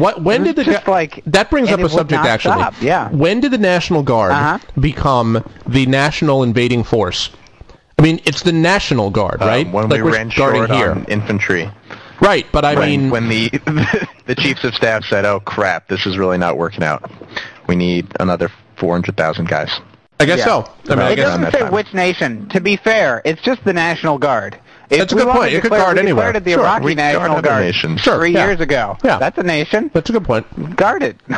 [0.00, 2.54] What when did the just like- that brings up a subject actually?
[2.54, 3.10] stop, yeah.
[3.10, 4.58] When did the National Guard Uh-huh.
[4.80, 7.30] become the national invading force?
[7.98, 9.66] I mean, it's the National Guard, right?
[9.66, 11.70] Um, when like we we're ran guarding short here, on infantry.
[12.22, 12.46] right?
[12.50, 13.50] But I when, mean, when the
[14.26, 17.10] the chiefs of staff said, "Oh crap, this is really not working out.
[17.66, 19.70] We need another 400,000 guys."
[20.18, 20.44] I guess Yeah.
[20.46, 20.64] so.
[20.88, 21.72] I mean, I it guess doesn't say time.
[21.72, 22.48] which nation.
[22.50, 24.58] To be fair, it's just the National Guard.
[24.90, 25.52] If That's a good point.
[25.52, 26.32] It could guard we anywhere.
[26.32, 27.74] declared the Sure, Iraqi we guard National Guard.
[28.00, 28.46] Sure, three yeah.
[28.46, 28.98] years ago.
[29.04, 29.18] Yeah.
[29.18, 29.90] That's a nation.
[29.94, 30.76] that's a good point.
[30.76, 31.16] Guard it.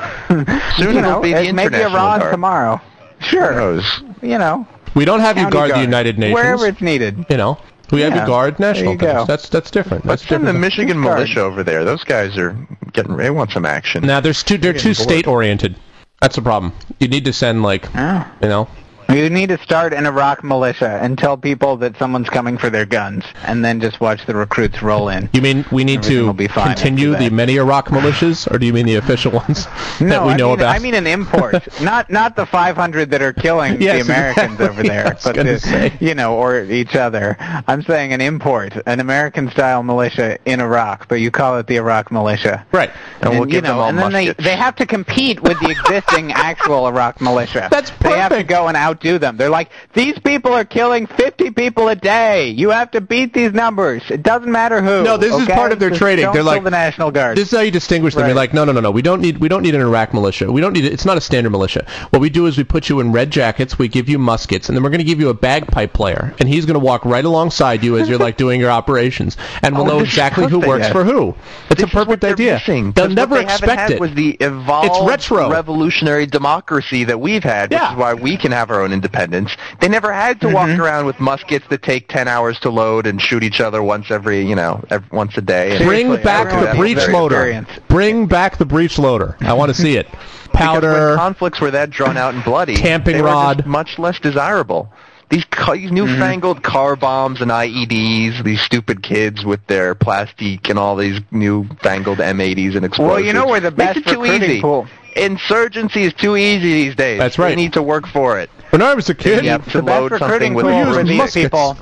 [0.77, 2.33] Soon you it'll be the it may International Iran Guard.
[2.33, 2.77] tomorrow.
[3.21, 3.53] Who Sure.
[3.55, 4.03] knows?
[4.23, 5.81] You know, We don't have you county guard the.
[5.81, 6.35] United Nations.
[6.35, 7.25] Wherever it's needed.
[7.29, 7.59] you know,
[7.91, 9.27] we have you guard national you guards.
[9.29, 10.05] That's that's different.
[10.05, 10.53] That's in the.
[10.55, 11.19] Michigan Guard.
[11.19, 11.85] militia over there?
[11.85, 12.57] Those guys are
[12.95, 13.17] getting.
[13.19, 14.05] They want some action.
[14.07, 14.57] now there's two.
[14.59, 15.77] They're too state oriented.
[16.23, 16.73] That's the problem.
[17.01, 18.27] You need to send like Oh.
[18.43, 18.69] you know.
[19.09, 22.87] You need to start an Iraq militia and tell people that someone's coming for their
[22.87, 25.29] guns, and then just watch the recruits roll in.
[25.33, 28.73] You mean we need Everything to be continue the many Iraq militias, or do you
[28.73, 29.65] mean the official ones
[29.99, 30.77] that No, we I know mean, about?
[30.77, 34.67] I mean an import, not not the 500 that are killing Yes, the Americans exactly.
[34.69, 37.37] over there, I was but the, you know, or each other.
[37.67, 42.11] I'm saying an import, an American-style militia in Iraq, but you call it the Iraq
[42.11, 42.65] militia.
[42.73, 42.91] right.
[43.21, 44.45] And we'll you give them know, all and then they, muskets.
[44.45, 47.69] they have to compete with the existing actual Iraq militia.
[47.71, 48.03] That's perfect.
[48.11, 49.37] They have to go and outdo them.
[49.37, 52.51] They're like, these people are killing 50 people a day.
[52.51, 54.03] You have to beat these numbers.
[54.11, 55.03] It doesn't matter who.
[55.03, 56.25] No, this is part of their Just training.
[56.27, 57.37] They're kill like- the National Guard.
[57.37, 58.27] This is how you distinguish them.
[58.27, 58.91] You're like, no, no, no, no.
[58.91, 60.51] We don't need we don't need an Iraq militia.
[60.53, 60.93] We don't need it.
[60.93, 61.87] It's not a standard militia.
[62.11, 63.79] What we do is we put you in red jackets.
[63.79, 66.49] We give you muskets, and then we're going to give you a bagpipe player, and
[66.49, 69.85] he's going to walk right alongside you as you're like doing your operations, and we'll
[69.85, 71.35] Oh, know exactly who works for who.
[71.71, 72.55] It's This a perfect idea.
[72.55, 74.01] missing, They'll never they expect it.
[74.01, 75.51] Was the evolved It's retro.
[75.51, 77.93] revolutionary democracy that we've had, which Yeah.
[77.93, 79.57] is why we can have our own independence.
[79.81, 80.81] They never had to walk mm-hmm.
[80.81, 84.47] around with muskets that take ten hours to load and shoot each other once every,
[84.47, 85.79] you know, ev once a day.
[85.79, 87.37] Bring Seriously, back the has breech loader.
[87.37, 87.89] experienced.
[87.89, 89.37] Bring back the breech loader.
[89.41, 90.07] I want to see it.
[90.53, 91.17] Because when Powder.
[91.17, 93.67] conflicts were that drawn out and bloody, Camping they were just rod.
[93.67, 94.93] much less desirable.
[95.31, 95.95] These, these mm-hmm.
[95.95, 102.19] newfangled car bombs and IEDs, these stupid kids with their plastique and all these newfangled
[102.19, 102.99] M80s and explosives.
[102.99, 104.61] Well, you know where the Makes best it too recruiting easy.
[104.61, 107.19] pool- Insurgency is too easy these days.
[107.19, 107.57] That's They right.
[107.57, 108.51] need to work for it.
[108.73, 109.65] When I was a kid, Yep.
[109.67, 111.45] to the best load recruiting something with tool a for using these muskets.
[111.45, 111.77] people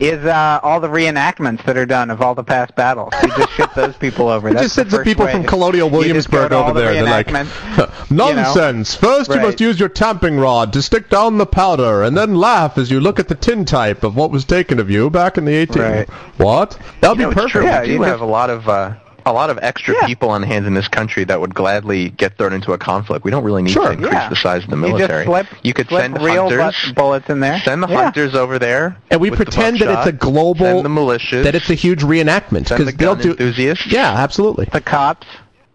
[0.00, 3.12] is uh, all the reenactments that are done of all the past battles.
[3.22, 4.48] You just ship those people over.
[4.48, 5.32] It That's just sends the first people way.
[5.32, 6.92] from Colonial You just go Williamsburg over the there.
[6.94, 8.94] They're like, reenactments, nonsense.
[8.96, 12.78] First, you must use your tamping rod to stick down the powder, and then laugh
[12.78, 15.54] as you look at the tintype of what was taken of you back in the
[15.54, 15.82] 18.
[15.82, 16.08] Right.
[16.36, 16.78] What?
[17.00, 17.52] That would You be it's perfect.
[17.52, 17.64] true.
[17.64, 18.94] Yeah, we do you have just- a lot of uh,
[19.26, 20.06] a lot of extra Yeah.
[20.06, 23.24] people on hands in this country that would gladly get thrown into a conflict.
[23.24, 23.86] We don't really need Sure.
[23.86, 24.28] to increase Yeah.
[24.28, 25.24] the size of the You military.
[25.24, 26.92] just slip, you could slip send real hunters.
[26.94, 27.60] bullets in there.
[27.64, 28.04] Send the Yeah.
[28.04, 31.44] hunters over there, And we pretend that it's a global, Send the militias.
[31.44, 33.30] that it's a huge reenactment because the they'll do.
[33.30, 33.86] enthusiasts.
[33.86, 34.66] Yeah, absolutely.
[34.72, 35.26] The cops.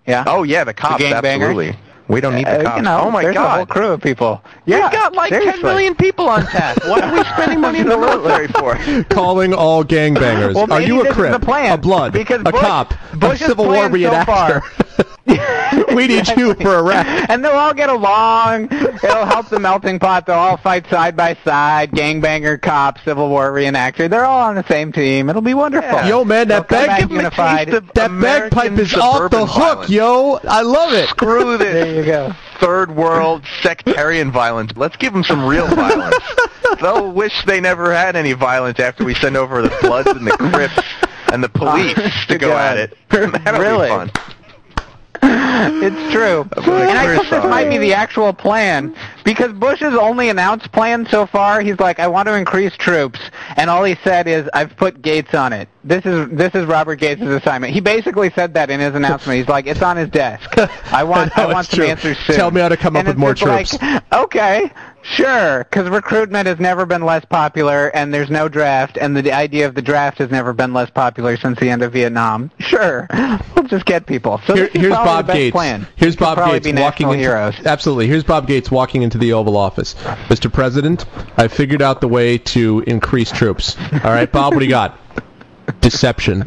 [0.07, 0.23] Yeah.
[0.27, 1.01] Oh yeah, the cops.
[1.03, 1.15] gangbangers?
[1.35, 1.75] absolutely.
[2.07, 2.77] We don't need Uh, the cops.
[2.77, 3.69] you know, oh my there's a whole god.
[3.69, 4.41] crew of people.
[4.65, 5.63] Yeah, We've got like 10 seriously.
[5.63, 6.77] million people on tap.
[6.85, 8.75] What are we spending money in the military for?
[9.05, 10.53] Calling all gangbangers.
[10.53, 11.33] Well, Are you a this crip?
[11.41, 12.11] A blood?
[12.13, 12.93] because a Bush- cop?
[13.15, 13.97] Bush's a Civil War plan so
[14.31, 14.61] reenactor?
[15.95, 17.05] we need you for a rep.
[17.29, 18.65] and they'll all get along.
[18.71, 20.25] It'll help the melting pot.
[20.25, 21.91] They'll all fight side by side.
[21.91, 24.09] Gangbanger, cop, Civil War reenactor.
[24.09, 25.29] They're all on the same team.
[25.29, 26.01] It'll be wonderful.
[26.07, 27.73] Yo, man, that bag- back give 'em unified.
[27.73, 29.89] of- That American bagpipe is off the hook, violence.
[29.89, 30.39] yo.
[30.47, 31.09] I love it.
[31.09, 31.73] Screw this.
[31.73, 32.33] There you go.
[32.59, 34.71] third world sectarian violence.
[34.75, 36.15] Let's give them some real violence.
[36.81, 40.31] They'll wish they never had any violence after we send over the Bloods and the
[40.31, 40.79] Crips
[41.31, 42.77] and the oh, police to go God.
[42.77, 42.97] at it.
[43.09, 43.87] That'll Really?
[43.87, 44.11] be fun.
[45.63, 46.41] It's true.
[46.57, 51.05] And I "We're think this might be the actual plan because Bush's only announced plan
[51.05, 53.19] so far, he's like, I want to increase troops,
[53.55, 55.69] and all he said is, I've put Gates on it.
[55.85, 57.73] This is this is Robert Gates' assignment.
[57.73, 59.37] He basically said that in his announcement.
[59.37, 60.49] He's like, it's on his desk.
[60.91, 61.87] I want No, I want some true.
[61.87, 62.35] answers soon.
[62.35, 63.73] Tell me how to come up with more troops.
[63.81, 64.71] like, okay,
[65.03, 69.67] sure, because recruitment has never been less popular, and there's no draft, and the idea
[69.67, 72.49] of the draft has never been less popular since the end of Vietnam.
[72.59, 73.07] Sure,
[73.55, 74.41] we'll just get people.
[74.47, 75.53] So Here- here's Bob Gates.
[75.53, 75.85] plan.
[75.95, 77.55] Here's Bob Gates walking into heroes.
[77.65, 78.07] absolutely.
[78.07, 79.93] Here's Bob Gates walking into the Oval Office.
[80.29, 80.51] Mr.
[80.51, 81.05] President,
[81.37, 83.77] I figured out the way to increase troops.
[83.91, 84.99] All right, Bob, what do you got?
[85.81, 86.45] Deception.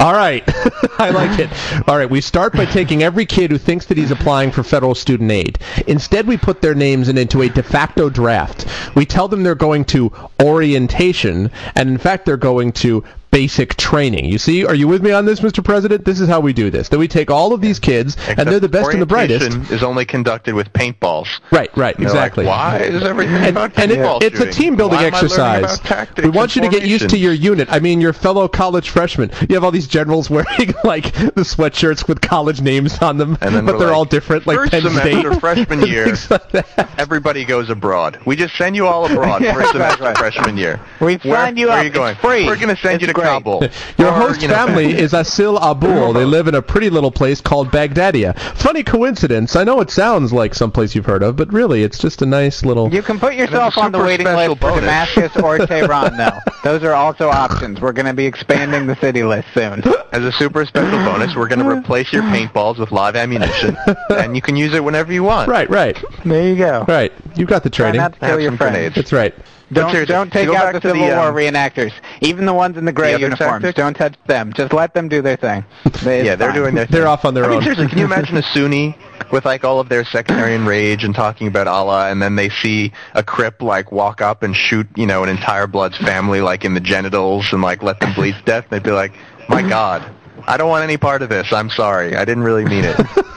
[0.00, 0.42] All right,
[0.98, 1.50] I like it.
[1.86, 4.94] All right, we start by taking every kid who thinks that he's applying for federal
[4.94, 5.58] student aid.
[5.86, 8.66] Instead, we put their names in into a de facto draft.
[8.96, 10.10] We tell them they're going to
[10.42, 14.24] orientation, and in fact, they're going to basic training.
[14.26, 15.62] You see, are you with me on this, Mr.
[15.64, 16.04] President?
[16.04, 16.88] This is how we do this.
[16.88, 19.42] Then we take all of these kids, and they're the best and the brightest.
[19.46, 21.28] Orientation is only conducted with paintballs.
[21.50, 22.46] Right, right, And they're like, exactly.
[22.46, 25.20] Why is everything And, about and it, paintball it's a team building Why am I
[25.20, 26.18] learning exercise.
[26.24, 27.68] We want you to get used to your unit.
[27.70, 29.30] I mean, your fellow college freshmen.
[29.48, 33.66] You have all these generals wearing like the sweatshirts with college names on them, And
[33.66, 35.40] but they're like, all different, like first Penn semester State.
[35.40, 36.14] freshman year.
[36.30, 36.98] Like.
[36.98, 38.18] Everybody goes abroad.
[38.26, 40.30] We just send you all abroad Yeah, for a semester exactly.
[40.30, 40.80] freshman year.
[41.00, 41.82] We Where- signed you where up.
[41.82, 42.12] are you going?
[42.12, 42.46] It's free.
[42.46, 43.19] We're going to send It's you to great.
[43.24, 43.62] Kabul.
[43.98, 46.12] Your Or, host you know- family is Asil Abul.
[46.12, 48.38] They live in a pretty little place called Baghdadiyah.
[48.56, 49.56] Funny coincidence.
[49.56, 52.64] I know it sounds like someplace you've heard of, but really, it's just a nice
[52.64, 52.92] little.
[52.92, 54.80] You can put yourself on the waiting special list for.
[54.80, 56.38] Damascus or Tehran, though.
[56.64, 57.80] Those are also options.
[57.80, 59.82] We're going to be expanding the city list soon.
[60.12, 63.76] As a super special bonus, we're going to replace your paintballs with live ammunition,
[64.10, 65.48] and you can use it whenever you want.
[65.48, 66.84] Right, right, There you go.
[66.88, 67.12] right.
[67.36, 68.00] You've got the Try training.
[68.00, 68.72] not to kill your some friends.
[68.74, 68.94] grenades.
[68.96, 69.34] That's right.
[69.72, 71.92] Don't, don't take out the Civil the, War um, reenactors.
[72.20, 73.62] Even the ones in the gray the uniforms.
[73.62, 73.76] tactic?
[73.76, 74.52] Don't touch them.
[74.52, 75.64] Just let them do their thing.
[76.02, 76.56] They, yeah, they're fine.
[76.56, 77.62] doing their They're off on their I mean, own.
[77.62, 78.96] seriously, can you imagine a Sunni
[79.30, 82.92] with like all of their sectarian rage and talking about Allah, and then they see
[83.14, 86.74] a Crip like walk up and shoot, you know, an entire Blood's family like in
[86.74, 88.64] the genitals and like let them bleed to death?
[88.64, 89.12] And they'd be like,
[89.48, 90.10] "My God,
[90.48, 91.52] I don't want any part of this.
[91.52, 92.16] I'm sorry.
[92.16, 92.96] I didn't really mean it."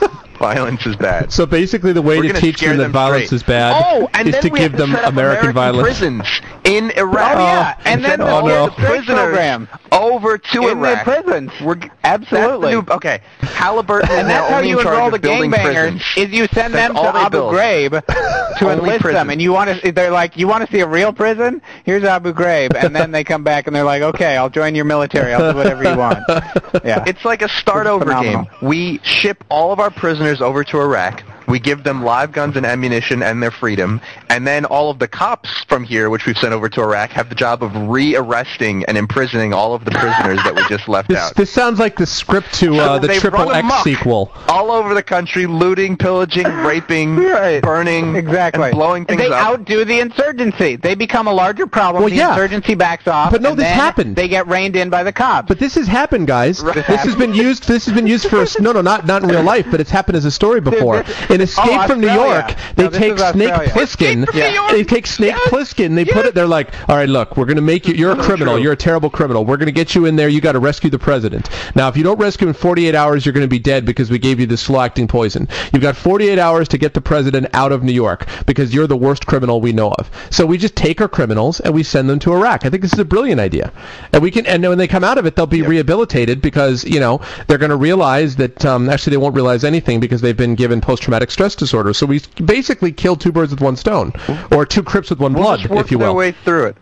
[0.44, 1.32] violence is bad.
[1.32, 3.36] So basically, the way We're to teach scare them that violence straight.
[3.36, 5.82] is bad Oh, and is to give to them set up American, violence.
[5.82, 6.28] prisons
[6.64, 7.36] in oh, Iraq.
[7.36, 9.68] Oh, yeah, and then send the all the prisoners program.
[9.92, 11.04] over to In the Iraq.
[11.04, 11.50] prisons.
[11.62, 12.72] We're, Absolutely.
[12.72, 15.50] new, okay, Halliburton is And now that's how only you in charge enroll the building
[15.50, 16.02] gangbangers.
[16.16, 17.54] Is you send That's them to Abu build.
[17.54, 18.06] Ghraib
[18.58, 19.14] to enlist prison.
[19.14, 19.92] them, and you want to.
[19.92, 21.62] They're like, you want to see a real prison?
[21.84, 24.84] Here's Abu Ghraib, and then they come back and they're like, okay, I'll join your
[24.84, 25.32] military.
[25.32, 26.18] I'll do whatever you want.
[26.84, 27.04] Yeah.
[27.06, 28.44] It's like a start It's over phenomenal.
[28.44, 28.52] game.
[28.68, 31.22] We ship all of our prisoners over to Iraq.
[31.46, 35.08] We give them live guns and ammunition and their freedom, and then all of the
[35.08, 38.96] cops from here, which we've sent over to Iraq, have the job of re-arresting and
[38.96, 41.34] imprisoning all of the prisoners that we just left This, out.
[41.36, 44.32] this sounds like the script to uh, So the they Triple run X sequel.
[44.48, 47.62] all over the country, looting, pillaging, raping, Right.
[47.62, 48.64] burning, Exactly.
[48.68, 49.28] and blowing things up.
[49.28, 49.46] they up.
[49.46, 50.76] outdo the insurgency.
[50.76, 52.02] They become a larger problem.
[52.04, 52.30] Well, the yeah.
[52.30, 53.30] insurgency backs off.
[53.32, 54.16] But no, and this then happened.
[54.16, 55.48] They get reined in by the cops.
[55.48, 56.62] But this has happened, guys.
[56.62, 56.74] Right.
[56.86, 57.66] This has been used.
[57.68, 59.90] This has been used for a, no, no, not not in real life, but it's
[59.90, 61.02] happened as a story before.
[61.02, 63.20] this- in Escape Oh, from New York, they No, take Snake
[63.50, 63.68] Australia.
[63.70, 64.22] Plissken.
[64.22, 64.70] Escape from New York.
[64.70, 65.94] They take Snake Plissken.
[65.94, 66.34] They put it.
[66.34, 67.94] They're like, all right, look, we're gonna make you.
[67.94, 68.58] You're a criminal.
[68.58, 69.44] You're a terrible criminal.
[69.44, 70.28] We're gonna get you in there.
[70.28, 71.50] You got to rescue the president.
[71.74, 74.40] Now, if you don't rescue in 48 hours, you're gonna be dead because we gave
[74.40, 75.48] you this slow-acting poison.
[75.72, 78.96] You've got 48 hours to get the president out of New York because you're the
[78.96, 80.10] worst criminal we know of.
[80.30, 82.64] So we just take our criminals and we send them to Iraq.
[82.64, 83.72] I think this is a brilliant idea.
[84.12, 84.46] And we can.
[84.46, 87.70] And when they come out of it, they'll be rehabilitated because you know they're going
[87.70, 88.64] to realize that.
[88.64, 91.92] Um, actually, they won't realize anything because they've been given post-traumatic stress disorder.
[91.92, 94.12] So we basically kill two birds with one stone,
[94.50, 96.14] or two crips with one We'll blood, if you will.
[96.14, 96.76] way through it.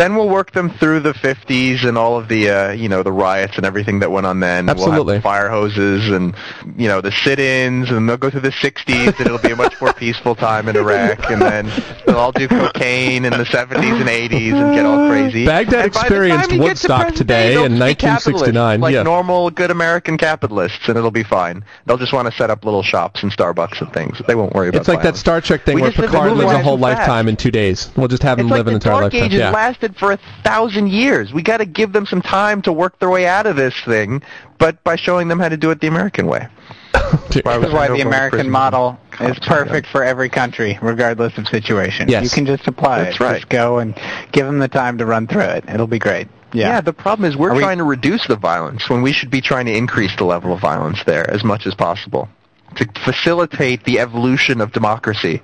[0.00, 3.12] Then we'll work them through the 50s and all of the, uh, you know, the
[3.12, 4.70] riots and everything that went on then.
[4.70, 5.04] Absolutely.
[5.04, 6.34] We'll have fire hoses and,
[6.78, 9.78] you know, the sit-ins, and they'll go through the 60s, and it'll be a much
[9.78, 11.30] more peaceful time in Iraq.
[11.30, 11.70] And then
[12.06, 15.44] they'll all do cocaine in the 70s and 80s and get all crazy.
[15.44, 18.94] Baghdad And by the experienced get to Woodstock today day, in just be 1969, Like
[18.94, 19.02] yeah.
[19.02, 21.62] normal, good American capitalists, and it'll be fine.
[21.84, 24.16] They'll just want to set up little shops and Starbucks and things.
[24.26, 24.80] They won't worry about it.
[24.80, 25.16] It's like that.
[25.16, 27.50] Star Trek thing We where just live in Picard lives a whole lifetime in two
[27.50, 27.90] days.
[27.96, 29.30] We'll just have him It's live like an entire lifetime.
[29.30, 29.50] Yeah.
[29.50, 31.32] lasted for a thousand years.
[31.32, 34.22] We got to give them some time to work their way out of this thing,
[34.58, 36.46] but by showing them how to do it the American way.
[37.44, 41.38] Why This is why the American prison model is cops perfect for every country, regardless
[41.38, 42.08] of situation.
[42.08, 42.24] Yes.
[42.24, 43.20] You can just apply That's it.
[43.20, 43.34] right.
[43.36, 43.94] Just go and
[44.32, 45.64] give them the time to run through it.
[45.68, 46.26] It'll be great.
[46.52, 46.68] Yeah.
[46.68, 46.80] Yeah.
[46.80, 49.40] the problem is we're Are we- trying to reduce the violence when we should be
[49.40, 52.28] trying to increase the level of violence there as much as possible
[52.76, 55.42] to facilitate the evolution of democracy.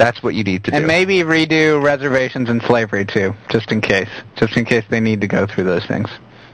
[0.00, 0.78] That's what you need to do.
[0.78, 4.08] and maybe redo reservations and slavery too, just in case.
[4.34, 6.08] Just in case they need to go through those things.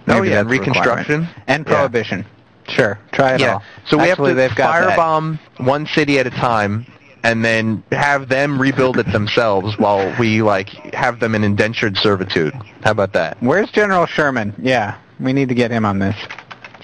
[0.09, 0.49] Oh, yeah, that's a requirement.
[0.51, 1.29] Reconstruction.
[1.47, 1.73] And Yeah.
[1.73, 2.25] prohibition.
[2.69, 2.99] Sure.
[3.13, 3.55] Try it yeah.
[3.55, 3.63] all.
[3.87, 6.87] So we Actually, have they've to firebomb one city at a time
[7.23, 12.53] and then have them rebuild it themselves while we like have them in indentured servitude.
[12.83, 13.37] How about that?
[13.39, 14.55] Where's General Sherman?
[14.61, 16.17] Yeah, we need to get him on this.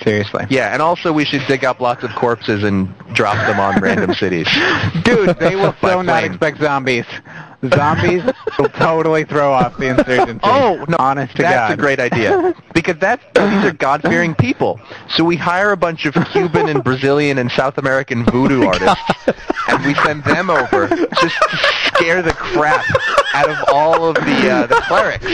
[0.03, 0.47] Seriously.
[0.51, 4.15] Yeah, and also we should dig up lots of corpses and drop them on random
[4.15, 4.47] cities.
[5.05, 6.31] Dude, they will so not plane.
[6.33, 7.07] expect zombies.
[7.71, 8.25] Zombies
[8.59, 10.41] will totally throw off the insurgency.
[10.43, 10.97] Oh no!
[10.99, 11.73] honest to that's God.
[11.73, 14.81] a great idea because that's these are God-fearing people.
[15.09, 19.01] So we hire a bunch of Cuban and Brazilian and South American voodoo artists,
[19.69, 22.85] and we send them over just to scare the crap
[23.35, 25.25] out of all of the uh, the clerics.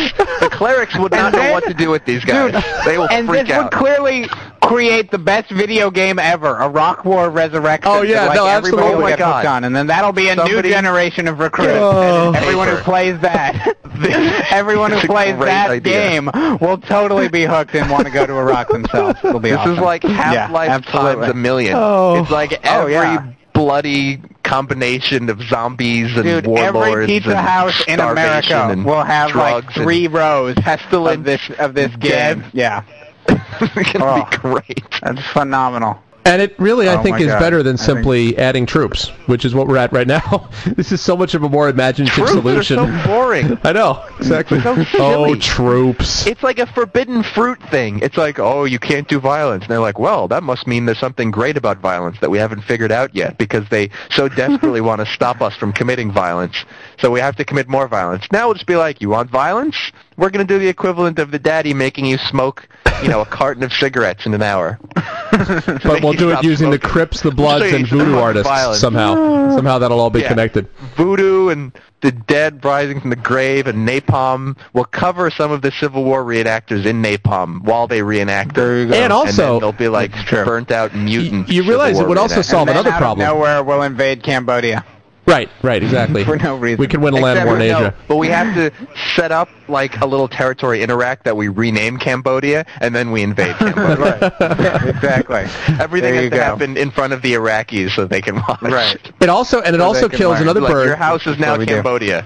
[0.41, 2.53] The clerics would not And know what to do with these guys.
[2.53, 3.29] Dude, they will freak out.
[3.31, 4.27] and this would clearly
[4.62, 7.91] create the best video game ever, Iraq War Resurrection.
[7.91, 8.93] Oh, yeah, that, like, no, absolutely.
[8.93, 9.47] Oh, my God.
[9.47, 11.71] on, and then that'll be a Somebody- new generation of recruits.
[12.18, 12.33] Oh.
[12.33, 13.76] Everyone who plays that,
[14.52, 15.92] everyone who plays that idea.
[16.20, 19.18] game will totally be hooked and want to go to Iraq themselves.
[19.22, 19.72] It'll be This awesome.
[19.74, 21.74] is like Half-Life yeah, times a million.
[21.76, 22.20] Oh.
[22.22, 23.33] It's like Oh, every yeah.
[23.52, 29.35] bloody combination of zombies and Dude, warlords every pizza and house in America will have
[29.35, 32.40] like three rows of this of this game.
[32.40, 32.50] Death.
[32.54, 32.83] Yeah,
[33.28, 34.28] it's gonna Oh.
[34.31, 34.85] be great.
[35.02, 35.98] that's phenomenal.
[36.29, 37.38] And it really, I Oh think, is God.
[37.41, 40.49] better than I think- simply adding troops, which is what we're at right now.
[40.77, 42.77] this is so much of a more imaginative Troops are solution.
[42.77, 43.59] so boring.
[43.64, 44.61] I know exactly.
[44.61, 46.27] So oh, troops.
[46.27, 48.01] It's like a forbidden fruit thing.
[48.01, 49.64] It's like, oh, you can't do violence.
[49.64, 52.61] And they're like, well, that must mean there's something great about violence that we haven't
[52.62, 56.57] figured out yet because they so desperately want to stop us from committing violence.
[57.01, 58.27] So we have to commit more violence.
[58.31, 59.77] Now we'll just be like, you want violence?
[60.19, 62.69] We're going to do the equivalent of the daddy making you smoke,
[63.03, 64.79] you know, a carton of cigarettes in an hour.
[65.31, 68.81] but we'll do it using the Crips, the Bloods, Say and voodoo artists violence.
[68.81, 69.39] somehow.
[69.59, 70.29] Somehow that'll all be Yeah.
[70.29, 70.69] connected.
[70.97, 75.73] voodoo and the dead rising from the grave and napalm will cover some of the
[75.73, 78.95] Civil War reenactors in napalm while they reenact There you go.
[78.95, 81.49] And And also, then they'll be like burnt out mutant.
[81.49, 83.27] you realize Civil it would also solve and then another out problem.
[83.29, 84.85] Of nowhere, we'll invade Cambodia.
[85.29, 86.24] Right, right, exactly.
[86.24, 86.81] For no reason.
[86.81, 87.94] We can win a land Except war in no, Asia.
[88.08, 88.72] but we have to
[89.14, 93.22] set up like a little territory in Iraq that we rename Cambodia, and then we
[93.22, 94.35] invade Cambodia.
[94.40, 95.44] Yeah, exactly.
[95.79, 96.42] Everything There has to go.
[96.42, 98.62] happen in front of the Iraqis so they can watch.
[98.62, 99.12] Right.
[99.20, 100.42] It also and it So also kills learn.
[100.44, 100.87] another Like, bird.
[100.87, 101.74] your house is now what do.
[101.74, 102.24] Cambodia.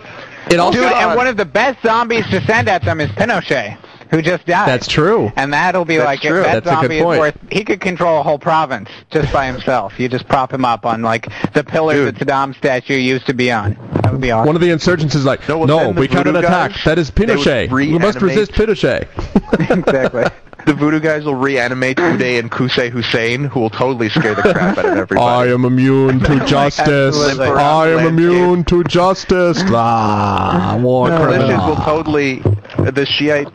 [0.50, 3.10] It also Dude, uh, and one of the best zombies to send at them is
[3.10, 3.76] Pinochet,
[4.12, 4.68] who just died.
[4.68, 5.32] That's true.
[5.36, 6.42] And that'll be That's like true.
[6.42, 7.18] that That's a good zombie is point.
[7.20, 7.38] worth.
[7.50, 9.98] He could control a whole province just by himself.
[9.98, 12.16] You just prop him up on like the pillar Dude.
[12.16, 13.74] that Saddam's statue used to be on.
[14.02, 14.46] That would be awesome.
[14.46, 16.72] One of the insurgents is like, No, no, well, then the we cannot attack.
[16.84, 17.70] That is Pinochet.
[17.72, 19.08] We must resist Pinochet.
[19.70, 20.24] exactly.
[20.64, 24.78] The voodoo guys will reanimate Uday and Qusay Hussein, who will totally scare the crap
[24.78, 25.20] out of everybody.
[25.20, 27.16] I am immune to justice.
[27.20, 27.46] Absolutely.
[27.48, 29.58] I am immune to justice.
[29.66, 31.76] Ah, war militias will criminal.
[31.84, 32.36] totally,
[32.92, 33.48] the Shiite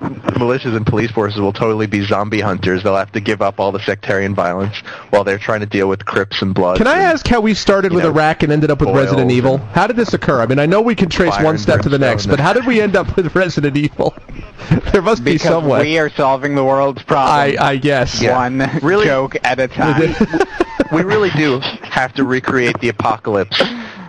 [0.47, 2.83] militias and police forces will totally be zombie hunters.
[2.83, 4.77] They'll have to give up all the sectarian violence
[5.09, 6.77] while they're trying to deal with Crips and Bloods.
[6.77, 9.31] Can I and- ask how we started with know, Iraq and ended up with Resident
[9.31, 9.57] Evil?
[9.57, 10.41] How did this occur?
[10.41, 12.65] I mean, I know we can trace one step to the next, but how did
[12.65, 14.15] we end up with Resident Evil?
[14.91, 15.81] there must be Because some way.
[15.81, 18.21] we are solving the world's I, problems I guess.
[18.21, 18.35] Yeah.
[18.37, 19.05] one Really?
[19.05, 20.15] joke at a time.
[20.91, 23.61] we really do have to recreate the apocalypse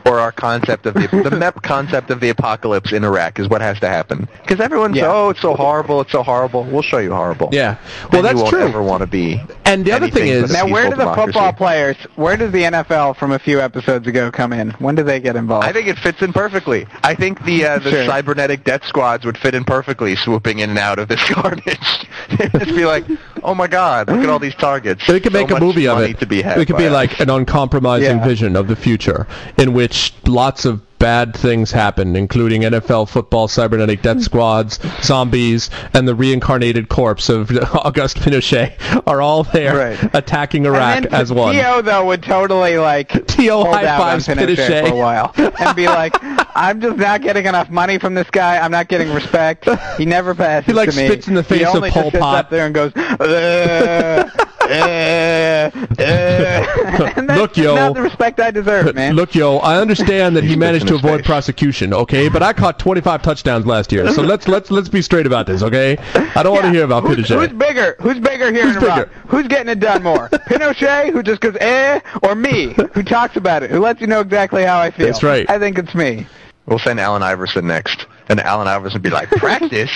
[0.08, 3.60] or our concept of the the MEP concept of the apocalypse in Iraq is what
[3.60, 5.10] has to happen because everyone's Yeah.
[5.12, 7.76] oh it's so horrible it's so horrible we'll show you horrible Yeah.
[8.12, 8.62] Well, And that's you won't true.
[8.62, 11.26] ever want to be And the other thing is, now, where do the democracy.
[11.32, 11.96] football players?
[12.16, 14.70] Where does the NFL from a few episodes ago come in?
[14.78, 15.66] When do they get involved?
[15.66, 16.86] I think it fits in perfectly.
[17.04, 18.06] I think the uh, the Sure.
[18.06, 22.06] cybernetic death squads would fit in perfectly, swooping in and out of this garbage.
[22.38, 23.04] They'd just be like,
[23.42, 25.98] "Oh my God, look at all these targets." we could So make a movie of
[26.00, 26.18] it.
[26.20, 28.24] To be had it could be us." like an uncompromising Yeah.
[28.24, 29.26] vision of the future
[29.58, 36.08] in which lots of bad things happen, including NFL football, cybernetic death squads, zombies, and
[36.08, 40.14] the reincarnated corpse of Augusto Pinochet are all there Right.
[40.14, 41.54] attacking Iraq and then as one.
[41.54, 41.82] T.O.
[41.82, 44.88] though would totally like hold high fives Pinochet, Pinochet.
[44.88, 46.14] for a while and be like,
[46.56, 48.58] "I'm just not getting enough money from this guy.
[48.58, 49.68] I'm not getting respect.
[49.98, 51.06] He never passes He, like, to me.
[51.06, 52.38] spits in the face he of Pol just sits Pot.
[52.46, 54.28] up there and goes." "Uh,
[54.72, 57.74] uh, uh," that's Look, yo.
[57.74, 59.14] not the respect I deserve, man.
[59.14, 61.26] Look, yo, I understand that he managed to avoid face.
[61.26, 62.28] prosecution, okay?
[62.28, 65.62] But I caught 25 touchdowns last year, so let's let's let's be straight about this,
[65.62, 65.96] okay?
[66.34, 67.48] I don't want to hear about who's, Pinochet.
[67.48, 67.96] Who's bigger?
[68.00, 69.08] Who's bigger here Who's in Iraq?
[69.08, 69.20] bigger?
[69.28, 70.28] Who's getting it done more?
[70.28, 74.20] Pinochet, who just goes eh, or me, who talks about it, who lets you know
[74.20, 75.06] exactly how I feel?
[75.06, 75.48] That's right.
[75.48, 76.26] I think it's me.
[76.66, 79.90] We'll send Allen Iverson next, and Allen Iverson would be like, "Practice."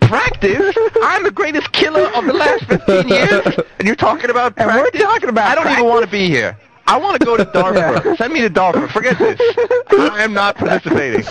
[0.00, 0.76] Practice?
[1.02, 3.46] I'm the greatest killer of the last 15 years,
[3.78, 5.00] and you're talking about And we're practice?
[5.02, 6.56] talking about I don't even want to be here.
[6.86, 8.08] I want to go to Darfur.
[8.08, 8.14] Yeah.
[8.16, 8.88] Send me to Darfur.
[8.88, 9.40] Forget this.
[9.90, 11.24] I am not participating.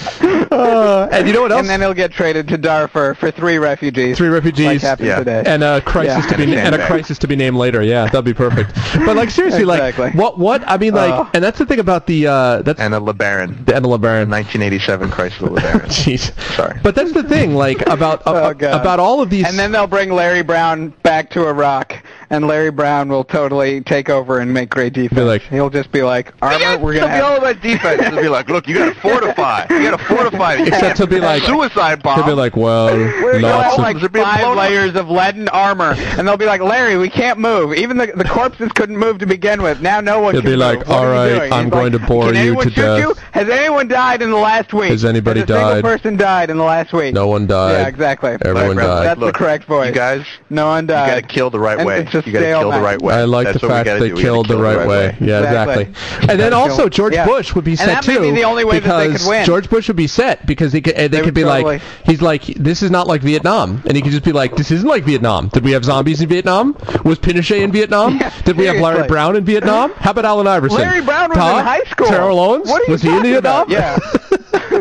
[0.51, 1.59] Uh, and you know what else?
[1.61, 4.17] And then he'll get traded to Darfur for three refugees.
[4.17, 4.65] Three refugees.
[4.65, 5.19] Like happened Yeah.
[5.19, 5.43] today.
[5.45, 6.31] and a crisis Yeah.
[6.31, 7.81] to be And a and a crisis to be named later.
[7.83, 8.73] Yeah, that'd be perfect.
[9.05, 10.05] But like seriously, Exactly.
[10.05, 11.29] like what what I mean, like, Oh.
[11.33, 13.65] and that's the thing about the uh, that's And a LeBaron.
[13.65, 14.29] the Emma LeBaron.
[14.29, 15.81] 1987 Chrysler LeBaron.
[15.87, 16.31] Jeez.
[16.55, 16.79] Sorry.
[16.83, 19.47] But that's the thing, like about Oh, uh, about all of these.
[19.47, 21.95] And then they'll bring Larry Brown back to Iraq,
[22.33, 25.19] and Larry Brown will totally take over and make great defense.
[25.21, 27.43] like- He'll just be like, Armor, Yeah, we're it'll gonna be all have.
[27.43, 28.01] about defense.
[28.07, 29.65] It'll be like, look, you gotta fortify.
[29.69, 30.55] You gotta fortify.
[30.55, 32.15] You Except can't he'll be like- suicide bomb.
[32.17, 35.35] he'll be like, well, We're gonna lots have of like five blown layers of lead
[35.35, 37.73] and armor, and they'll be like, Larry, we can't move.
[37.75, 39.81] Even the the corpses couldn't move to begin with.
[39.81, 40.59] Now no one He'll can be move.
[40.59, 41.35] like, What "All are you?
[41.53, 43.15] I'm He's going like, to bore Can you to shoot death." You?
[43.31, 44.89] Has anyone died in the last week?
[44.91, 47.13] Has anybody Has a single person died in the last week?
[47.13, 47.71] no one died.
[47.81, 48.31] Yeah, exactly.
[48.41, 49.05] Everyone Right, died.
[49.05, 49.87] That's Look, the correct voice.
[49.89, 51.05] You guys, no one died.
[51.07, 51.21] you died.
[51.23, 52.03] gotta kill the right And way.
[52.25, 53.13] It's You gotta kill the right way.
[53.13, 54.15] I like That's the fact gotta they do.
[54.21, 55.17] Killed the kill right way.
[55.19, 55.83] Yeah, Exactly.
[55.83, 56.29] exactly.
[56.29, 57.25] And then also George yeah.
[57.25, 58.21] Bush would be And set that may too.
[58.21, 59.45] be the only way that they because could win.
[59.45, 61.81] George Bush would be set because he could, uh, they, They could be totally- like,
[62.05, 64.87] he's like, this is not like Vietnam, and he could just be like, this isn't
[64.87, 65.49] like Vietnam.
[65.49, 66.75] Did we have zombies in Vietnam?
[67.03, 68.17] Was Pinochet in Vietnam?
[68.23, 69.07] Yeah, Did we have Larry.
[69.07, 69.91] Brown in Vietnam?
[69.95, 70.77] How about Allen Iverson?
[70.79, 71.57] Larry Brown was Huh?
[71.59, 72.07] in high school.
[72.07, 72.69] Terrell Owens?
[72.69, 73.67] What are you was he in talking Vietnam?
[73.67, 73.69] about?
[73.69, 73.97] Yeah.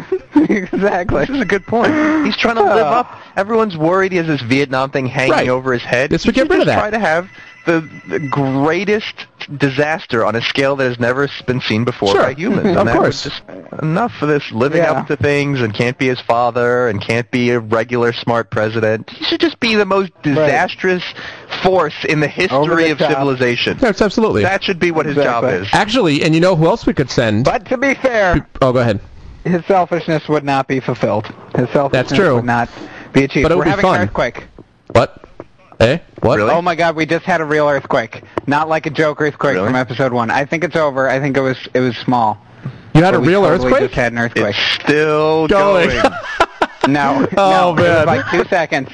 [0.51, 1.21] exactly.
[1.21, 1.93] This is a good point.
[2.27, 3.01] He's trying to live uh.
[3.01, 3.19] up.
[3.37, 5.49] Everyone's worried he has this Vietnam thing hanging Right.
[5.49, 6.11] over his head.
[6.13, 6.81] Let's He get should rid of just that.
[6.81, 7.29] Try to have
[7.65, 9.15] the, the greatest
[9.57, 12.23] disaster on a scale that has never been seen before Sure.
[12.25, 12.67] by humans.
[12.67, 13.23] Of and that course.
[13.25, 13.43] just
[13.83, 14.93] enough for this living Yeah.
[14.93, 19.11] up to things and can't be his father and can't be a regular smart president.
[19.11, 21.05] He should just be the most disastrous
[21.63, 23.11] force in the history the of top.
[23.13, 23.79] civilization.
[23.81, 24.43] Yes, absolutely.
[24.43, 25.51] That should be what his Exactly.
[25.53, 25.69] job is.
[25.73, 27.45] Actually, and you know who else we could send?
[27.45, 29.01] But to be fair, oh, go ahead.
[29.45, 31.27] His selfishness would not be fulfilled.
[31.57, 32.37] His selfishness That's true.
[32.37, 32.69] would not
[33.13, 33.45] be achieved.
[33.45, 34.01] But it would We're be having fun.
[34.01, 34.45] an earthquake.
[34.93, 35.25] What?
[35.81, 35.99] Eh?
[36.21, 36.37] What?
[36.37, 36.51] Really?
[36.51, 38.23] Oh my god, we just had a real earthquake.
[38.47, 39.67] Not like a joke earthquake Really?
[39.67, 40.31] from episode one.
[40.31, 41.09] I think it's over.
[41.09, 42.39] I think it was it was small.
[42.95, 43.83] You had a But we real totally earthquake?
[43.91, 44.55] Just had an earthquake.
[44.57, 45.89] It's still Going.
[45.89, 46.13] going.
[46.89, 47.97] No, Oh, no, it man.
[47.99, 48.89] was like two seconds,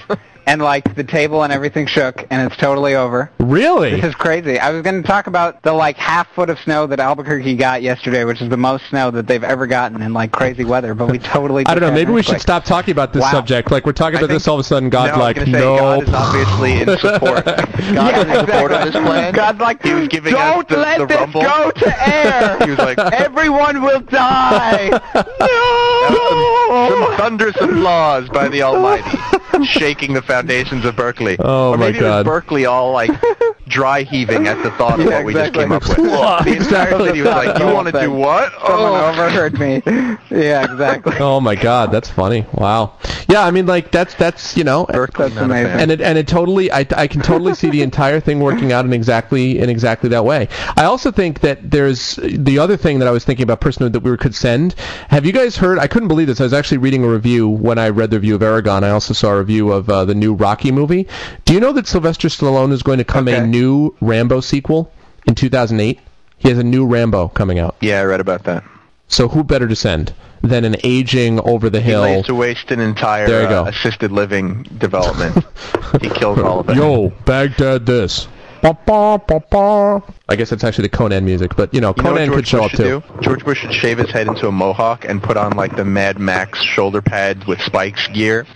[0.48, 3.30] and like the table and everything shook, and it's totally over.
[3.38, 3.90] Really?
[3.96, 4.58] This is crazy.
[4.58, 7.82] I was going to talk about the like half foot of snow that Albuquerque got
[7.82, 10.94] yesterday, which is the most snow that they've ever gotten in like crazy weather.
[10.94, 11.66] But we totally.
[11.66, 11.92] I don't know.
[11.92, 13.30] Maybe we should stop talking about this Wow.
[13.32, 13.70] subject.
[13.70, 14.88] Like we're talking about this all of a sudden.
[14.88, 15.76] God's no, like, no.
[15.78, 17.44] God is obviously in support.
[17.44, 19.34] God's Yeah, in support of this plan.
[19.34, 21.42] God's like, he was giving don't the, let the this rumble.
[21.42, 22.58] go to air.
[22.64, 24.88] he was like, Everyone will die.
[25.12, 26.88] some, no.
[26.90, 29.18] some thunderous applause by the Almighty,
[29.64, 31.36] shaking the foundations of Berkeley.
[31.38, 32.06] Oh, or my maybe God.
[32.06, 33.10] it was Berkeley all like
[33.68, 35.96] dry heaving at the thought of Yeah, what we just came up with.
[35.96, 37.06] the entire Exactly.
[37.08, 39.82] city was like, "You want to do what?" Someone Oh, overheard me.
[40.30, 41.16] Yeah, exactly.
[41.20, 42.44] Oh my God, that's funny.
[42.52, 42.94] Wow.
[43.30, 45.72] Yeah, I mean, like that's that's you know, Berkeley, That's amazing.
[45.80, 48.84] and it and it totally I, I can totally see the entire thing working out
[48.84, 50.48] in exactly in exactly that way.
[50.76, 54.00] I also think that there's the other thing that I was thinking about personally that
[54.00, 54.74] we could send.
[55.08, 55.78] Have you guys heard?
[55.78, 56.40] I couldn't believe this.
[56.40, 58.82] I was actually reading a review when I read the review of Eragon.
[58.82, 61.06] I also saw a review of uh, the new Rocky movie.
[61.46, 63.46] Do you know that Sylvester Stallone is going to come a Okay.
[63.58, 64.90] New Rambo sequel
[65.26, 65.98] in 2008?
[66.38, 67.76] He has a new Rambo coming out.
[67.80, 68.62] yeah, I read about that.
[69.08, 72.02] So who better to send than an aging over the He hill?
[72.02, 73.64] lays to waste an entire There you go.
[73.64, 75.44] uh, assisted living development.
[76.02, 76.76] he kills all of it.
[76.76, 78.28] Yo, Baghdad this.
[78.60, 80.02] Ba, ba, ba.
[80.28, 82.62] I guess that's actually the Conan music, but you know, You Conan George could show
[82.62, 83.02] Bush up too.
[83.16, 83.20] do?
[83.22, 86.18] George Bush should shave his head into a mohawk and put on like the Mad
[86.18, 88.46] Max shoulder pads with spikes gear,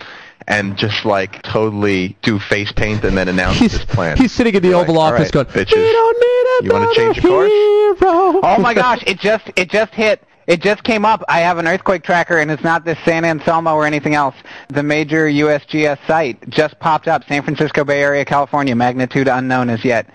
[0.47, 4.17] and just like totally do face paint and then announce He's, his plan.
[4.17, 6.73] he's sitting in the You're Oval like, Office right, going, bitches, "We don't need you
[6.73, 10.23] wanna change your course?" hero." Oh my gosh, it just it just hit.
[10.47, 11.23] It just came up.
[11.29, 14.35] I have an earthquake tracker, and it's not this San Anselmo or anything else.
[14.69, 17.23] The major USGS site just popped up.
[17.29, 20.09] San Francisco Bay Area, California, magnitude unknown as yet.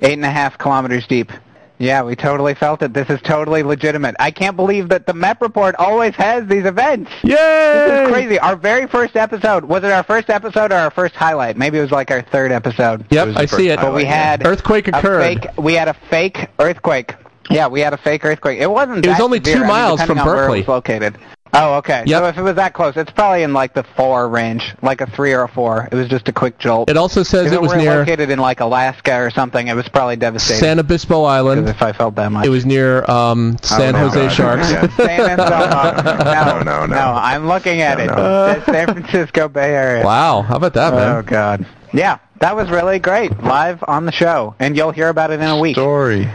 [0.00, 1.30] Eight and a half kilometers deep.
[1.78, 2.92] Yeah, we totally felt it.
[2.94, 4.14] This is totally legitimate.
[4.20, 7.10] I can't believe that the MEP report always has these events.
[7.24, 7.34] Yay!
[7.34, 8.38] This is crazy.
[8.38, 11.56] Our very first episode, was it our first episode or our first highlight?
[11.56, 13.04] Maybe it was like our third episode.
[13.10, 13.80] Yep, I see it.
[13.80, 15.20] But we had Earthquake a occurred.
[15.42, 15.46] fake.
[15.58, 17.14] We had a fake earthquake.
[17.50, 18.60] Yeah, we had a fake earthquake.
[18.60, 19.04] It wasn't.
[19.04, 20.58] It was that only severe, two I mean, miles from on where it Berkeley.
[20.60, 21.18] was located.
[21.56, 22.02] Oh, okay.
[22.06, 22.20] Yep.
[22.22, 25.06] So if it was that close, it's probably in like the four range, like a
[25.06, 25.88] three or a four.
[25.90, 26.90] It was just a quick jolt.
[26.90, 29.68] It also says if it it was were near located in like Alaska or something,
[29.68, 30.60] it was probably devastating.
[30.60, 31.68] San Obispo 'cause Island.
[31.68, 32.44] if I felt that much.
[32.46, 34.32] It was near um, San no, Jose God.
[34.32, 34.70] Sharks.
[34.70, 34.88] Yeah.
[34.96, 36.14] San Anselmo.
[36.24, 36.96] No, No, no, no.
[36.96, 38.06] I'm looking at No, it.
[38.08, 38.46] no.
[38.56, 40.04] It's San Francisco Bay Area.
[40.04, 41.16] wow, how about that, man?
[41.16, 41.22] Oh?
[41.22, 41.66] God.
[41.92, 43.40] Yeah, that was really great.
[43.42, 45.76] Live on the show, and you'll hear about it in a week.
[45.76, 46.28] Story.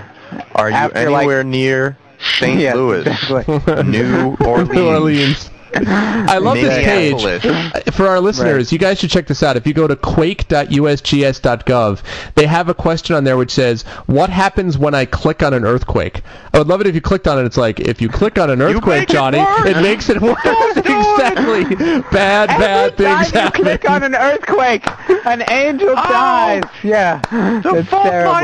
[0.56, 2.60] Are you After, like- anywhere near St.
[2.60, 3.84] Yes, Louis, exactly.
[3.84, 5.50] New Orleans, New Orleans.
[5.76, 7.24] I love this page.
[7.24, 9.58] Uh, for our listeners, you guys should check this out.
[9.58, 12.02] If you go to quake.usgs.gov,
[12.36, 15.66] they have a question on there which says, "What happens when I click on an
[15.66, 16.22] earthquake?"
[16.54, 17.46] I would love it if you clicked on it.
[17.46, 19.70] It's like if you click on an earthquake, make it Johnny, worse.
[19.70, 20.38] it makes it worse.
[20.76, 21.64] exactly.
[22.12, 23.64] Bad, bad Every things time you happen.
[23.64, 24.86] click on an earthquake,
[25.26, 25.96] an angel oh.
[25.96, 26.64] dies.
[26.84, 28.40] Yeah, it's terrible.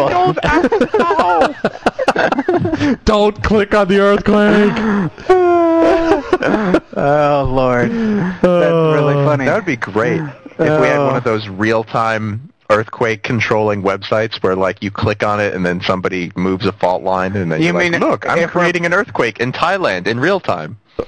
[3.05, 5.11] Don't click on the earthquake.
[6.95, 9.25] Uh, oh Lord, that's really oh.
[9.25, 9.45] funny.
[9.45, 14.55] That would be great if we had one of those real-time earthquake controlling websites where
[14.55, 17.67] like you click on it and then somebody moves a fault line and then You
[17.67, 20.77] you're like, mean look, I'm creating an earthquake in Thailand in real time.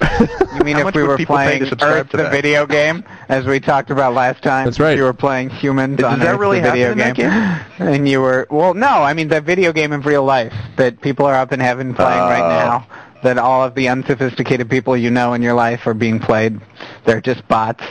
[0.58, 3.46] You mean if we were people playing to subscribe Earth to the video game, as
[3.46, 4.64] we talked about last time?
[4.64, 4.96] That's right.
[4.96, 8.08] You were playing humans Does on that Earth really the video happen in that and
[8.08, 11.34] you were well, no, I mean the video game in real life that people are
[11.34, 12.48] up in heaven playing right Oh.
[12.48, 12.86] now.
[13.22, 16.60] That all of the unsophisticated people you know in your life are being played.
[17.04, 17.82] They're just bots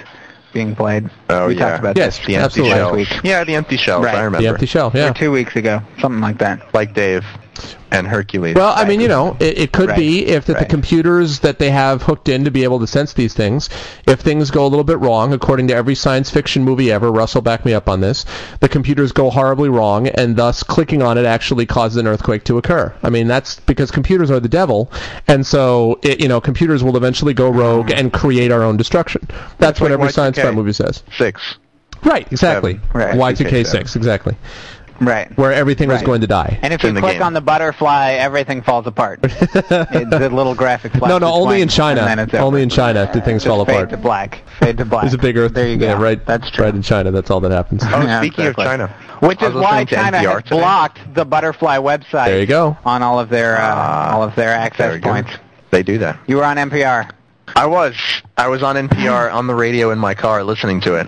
[0.53, 1.09] being played.
[1.30, 3.03] Oh we yeah, talked about Yes, this the empty absolutely.
[3.05, 3.23] shells.
[3.23, 4.05] Yeah, the empty shells.
[4.05, 4.15] Right.
[4.15, 4.41] I remember.
[4.41, 5.09] The empty shell, yeah.
[5.09, 6.73] or two weeks ago, something like that.
[6.73, 7.25] Like Dave
[7.91, 8.55] and Hercules.
[8.55, 9.97] Well, I mean, you know, it, it could Right.
[9.97, 13.14] be if that the computers that they have hooked in to be able to sense
[13.14, 13.70] these things,
[14.05, 17.41] if things go a little bit wrong, according to every science fiction movie ever, Russell
[17.41, 18.26] back me up on this,
[18.60, 22.58] the computers go horribly wrong, and thus clicking on it actually causes an earthquake to
[22.58, 22.93] occur.
[23.03, 24.91] I mean, that's because computers are the devil,
[25.28, 29.28] and so it, you know, computers will eventually go rogue and create our own destruction.
[29.60, 30.41] That's what like every science Y2K.
[30.41, 31.03] fiction movie says.
[31.18, 31.55] Six.
[32.03, 32.80] Right, exactly.
[32.93, 33.16] Right.
[33.16, 34.36] Y2K6, exactly.
[35.00, 35.36] Right.
[35.38, 36.06] Where everything was Right.
[36.06, 36.58] going to die.
[36.62, 37.22] And if you in the click game.
[37.24, 39.20] on the butterfly, everything falls apart.
[39.24, 41.10] It- the little graphic flash.
[41.10, 42.02] No, no, only in blank, China.
[42.02, 43.89] and then it's Only in China do things Just fall fade apart.
[43.91, 44.41] to black.
[44.60, 45.04] Fade to black.
[45.04, 45.54] There's a big earth.
[45.54, 45.86] There you go.
[45.86, 46.24] Yeah, right.
[46.26, 46.66] That's true.
[46.66, 47.84] Right in China, that's all that happens.
[47.86, 48.66] Oh, Yeah, speaking exactly.
[48.66, 50.58] of China, Which I is was why listening to China NPR has today.
[50.58, 52.26] blocked the butterfly website.
[52.26, 52.78] There you go.
[52.86, 55.12] On all of their uh, Ah, all of their There access we go.
[55.12, 55.32] points.
[55.70, 56.18] They do that.
[56.28, 57.10] You were on NPR.
[57.56, 57.95] I was.
[58.38, 61.08] I was on NPR on the radio in my car listening to it,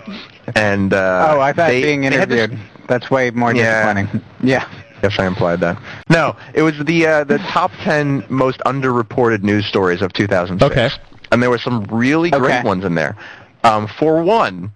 [0.55, 2.59] and uh, oh, I thought they- being they had this- interviewed.
[2.87, 3.93] That's way more Yeah.
[3.93, 4.25] disappointing.
[4.41, 4.67] Yeah.
[5.03, 5.77] Yes, I implied that.
[6.09, 10.71] No, it was the uh, the top ten most underreported news stories of 2006.
[10.71, 10.89] Okay.
[11.31, 12.61] And there were some really great Okay.
[12.67, 13.15] ones in there.
[13.63, 14.71] Um, for one,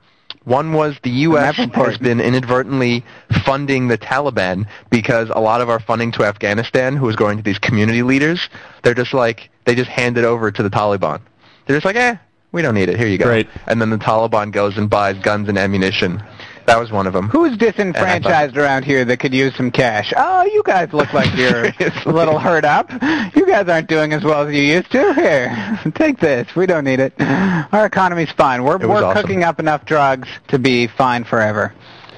[0.45, 1.55] One was the U.S.
[1.55, 3.03] Has been inadvertently
[3.45, 7.43] funding the Taliban because a lot of our funding to Afghanistan, who is going to
[7.43, 8.49] these community leaders,
[8.83, 11.21] they're just like they just hand it over to the Taliban.
[11.65, 12.15] They're just like, eh,
[12.53, 12.97] we don't need it.
[12.97, 13.25] Here you go.
[13.25, 13.49] Great.
[13.67, 16.23] And then the Taliban goes and buys guns and ammunition.
[16.65, 17.27] That was one of them.
[17.27, 20.13] Who's disenfranchised around here that could use some cash?
[20.15, 22.89] Oh, you guys look like you're a little hurt up.
[23.35, 25.13] You guys aren't doing as well as you used to.
[25.13, 26.55] Here, take this.
[26.55, 27.13] We don't need it.
[27.19, 28.63] Our economy's fine.
[28.63, 29.21] We're we're awesome.
[29.21, 31.73] cooking up enough drugs to be fine forever.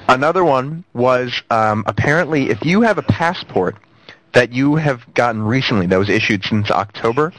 [0.08, 3.76] Another one was um, apparently if you have a passport
[4.32, 7.32] that you have gotten recently that was issued since October,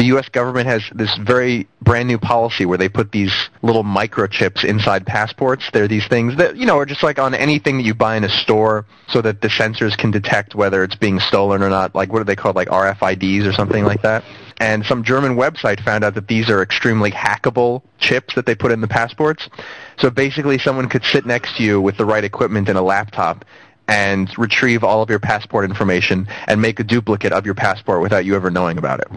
[0.00, 0.30] the U.S.
[0.30, 5.68] government has this very brand new policy where they put these little microchips inside passports.
[5.74, 8.24] They're these things that, you know, are just like on anything that you buy in
[8.24, 11.94] a store so that the sensors can detect whether it's being stolen or not.
[11.94, 12.56] Like, what are they called?
[12.56, 14.24] Like RFIDs or something like that.
[14.58, 18.72] And some German website found out that these are extremely hackable chips that they put
[18.72, 19.50] in the passports.
[19.98, 23.44] So basically someone could sit next to you with the right equipment and a laptop
[23.86, 28.24] and retrieve all of your passport information and make a duplicate of your passport without
[28.24, 29.08] you ever knowing about it,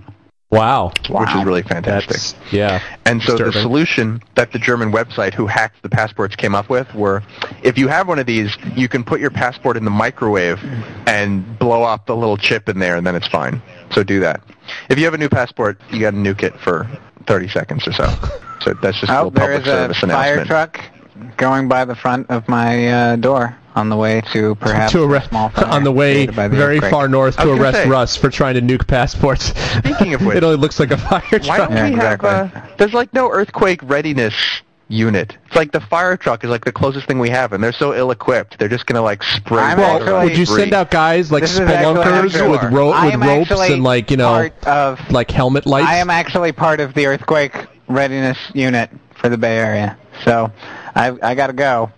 [0.53, 0.91] Wow.
[1.09, 2.11] which is really fantastic.
[2.17, 2.81] That's yeah.
[3.05, 6.93] And so the solution that the German website who hacked the passports came up with
[6.93, 7.23] were,
[7.63, 10.59] if you have one of these, you can put your passport in the microwave
[11.07, 13.61] and blow up the little chip in there, and then it's fine.
[13.91, 14.41] So do that.
[14.89, 16.87] If you have a new passport, you got to nuke it for
[17.27, 18.05] 30 seconds or so.
[18.61, 20.47] So that's just a Oh, little there public is a service fire announcement.
[20.47, 20.81] truck
[21.37, 25.07] going by the front of my uh, door on the way to perhaps to a
[25.07, 26.91] arrest small fire on the way the very earthquake.
[26.91, 29.45] far north to arrest say- Russ for trying to nuke passports.
[29.77, 31.57] Speaking of which- it only looks like a fire Why truck.
[31.57, 32.29] don't Yeah, we exactly.
[32.29, 32.55] have?
[32.55, 34.33] Uh, there's like no earthquake readiness
[34.89, 35.37] unit.
[35.47, 37.95] It's like the fire truck is like the closest thing we have, and they're so
[37.95, 38.59] ill-equipped.
[38.59, 39.57] They're just gonna like spray.
[39.63, 42.69] I'm water Well, actually- would you send out guys like This spelunkers with true.
[42.69, 45.87] ro- I with am ropes actually and like you know part of like helmet lights?
[45.87, 47.53] I am actually part of the earthquake
[47.87, 50.51] readiness unit for the Bay Area, so
[50.95, 51.91] I I gotta go,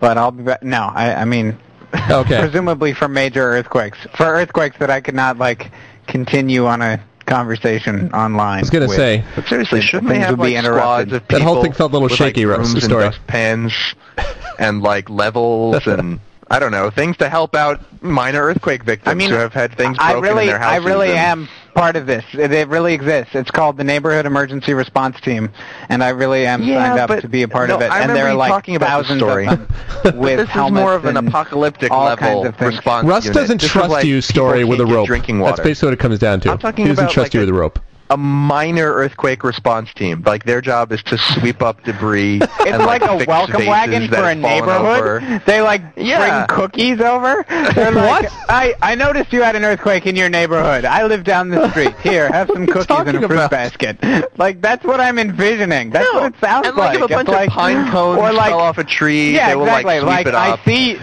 [0.00, 0.62] but I'll be back.
[0.62, 1.56] No, I I mean,
[2.10, 2.38] Okay.
[2.40, 5.70] presumably for major earthquakes, for earthquakes that I could not like
[6.06, 8.58] continue on a conversation online.
[8.58, 8.96] I was gonna with.
[8.96, 11.08] say But seriously, shouldn't they have would be like interrupted.
[11.08, 12.88] squads of That people whole thing felt a little with, shaky, like, Russ, brooms the
[12.88, 13.04] story.
[13.04, 13.94] and dustpans
[14.58, 19.14] and like levels and I don't know things to help out minor earthquake victims I
[19.14, 20.70] mean, who have had things I broken really, in their houses.
[20.70, 20.86] I houses.
[20.86, 22.24] really am part of this.
[22.32, 23.34] It, it really exists.
[23.34, 25.50] It's called the Neighborhood Emergency Response Team,
[25.88, 27.90] and I really am Yeah, signed up to be a part no, of it.
[27.90, 29.46] I and remember there are like talking about the thousands story.
[29.46, 32.74] of them with this is more of an apocalyptic all level kinds of things.
[32.76, 33.06] response.
[33.06, 33.34] Russ unit.
[33.36, 34.20] doesn't This trust like you.
[34.20, 35.06] Story with a rope.
[35.06, 35.56] Drinking water.
[35.56, 36.50] That's basically what it comes down to.
[36.50, 37.78] I'm talking he doesn't about, trust like, you a- with a rope.
[38.10, 40.22] A minor earthquake response team.
[40.24, 42.40] Like their job is to sweep up debris.
[42.66, 45.22] It's and, like, a fix welcome wagon for a neighborhood.
[45.22, 45.42] over.
[45.46, 46.44] They like Yeah.
[46.46, 47.44] bring cookies over.
[47.48, 48.32] They're like, What?
[48.48, 50.84] I I noticed you had an earthquake in your neighborhood.
[50.84, 51.94] I live down the street.
[52.02, 53.50] Here, have some cookies in a fruit about?
[53.50, 53.98] basket.
[54.36, 55.90] Like that's what I'm envisioning.
[55.90, 56.20] That's No.
[56.20, 58.50] what it sounds and like, if a It's bunch like- of pine cones or like,
[58.50, 60.00] fell off a tree, Yeah, they will exactly.
[60.00, 60.64] like sweep it I up.
[60.64, 60.98] see.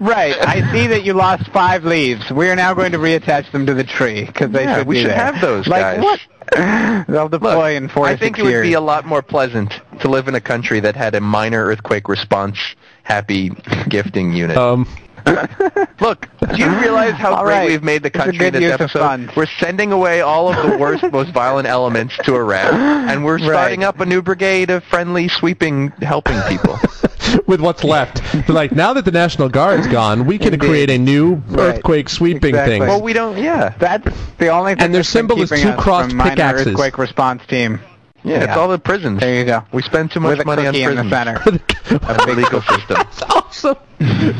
[0.00, 2.30] Right, I see that you lost five leaves.
[2.30, 4.96] We are now going to reattach them to the tree because they Yeah, should we
[4.96, 5.16] be should there.
[5.16, 6.02] have those like, guys.
[6.02, 6.20] What?
[7.08, 9.22] They'll deploy Look, in four I to think six it would be a lot more
[9.22, 12.58] pleasant to live in a country that had a minor earthquake response
[13.02, 13.50] happy
[13.88, 14.56] gifting unit.
[14.56, 14.86] Um,
[16.00, 17.66] Look, do you realize how great right.
[17.68, 18.98] we've made the country good this use episode?
[19.00, 19.36] funds.
[19.36, 23.82] We're sending away all of the worst, most violent elements to Iraq, and we're starting
[23.84, 26.78] up a new brigade of friendly, sweeping, helping people.
[27.46, 30.66] with what's left, They're like now that the National Guard's gone, we can Indeed.
[30.68, 31.76] create a new Right.
[31.76, 32.78] earthquake sweeping Exactly.
[32.78, 32.88] thing.
[32.88, 33.36] well, we don't.
[33.36, 34.06] Yeah, That's
[34.38, 36.66] the only thing And their that's been symbol is keeping two crossed minor pickaxes.
[36.68, 37.80] earthquake response team.
[38.26, 38.44] Yeah.
[38.44, 39.20] It's all the prisons.
[39.20, 39.64] There you go.
[39.72, 41.10] We spend too much With a money on in the prisons.
[41.10, 41.38] center.
[41.86, 42.96] Of the legal system.
[42.96, 43.76] That's awesome.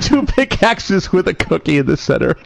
[0.02, 2.36] Two pickaxes with a cookie in the center.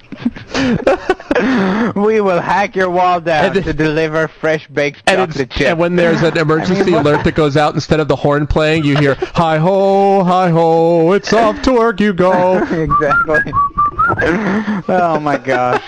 [2.01, 5.71] we will hack your wall down And- to deliver fresh baked And, chocolate chips.
[5.71, 8.85] and when there's an emergency what- alert that goes out, instead of the horn playing,
[8.85, 13.53] you hear "Hi ho, hi ho, it's off to work you go." exactly.
[14.89, 15.83] oh my gosh.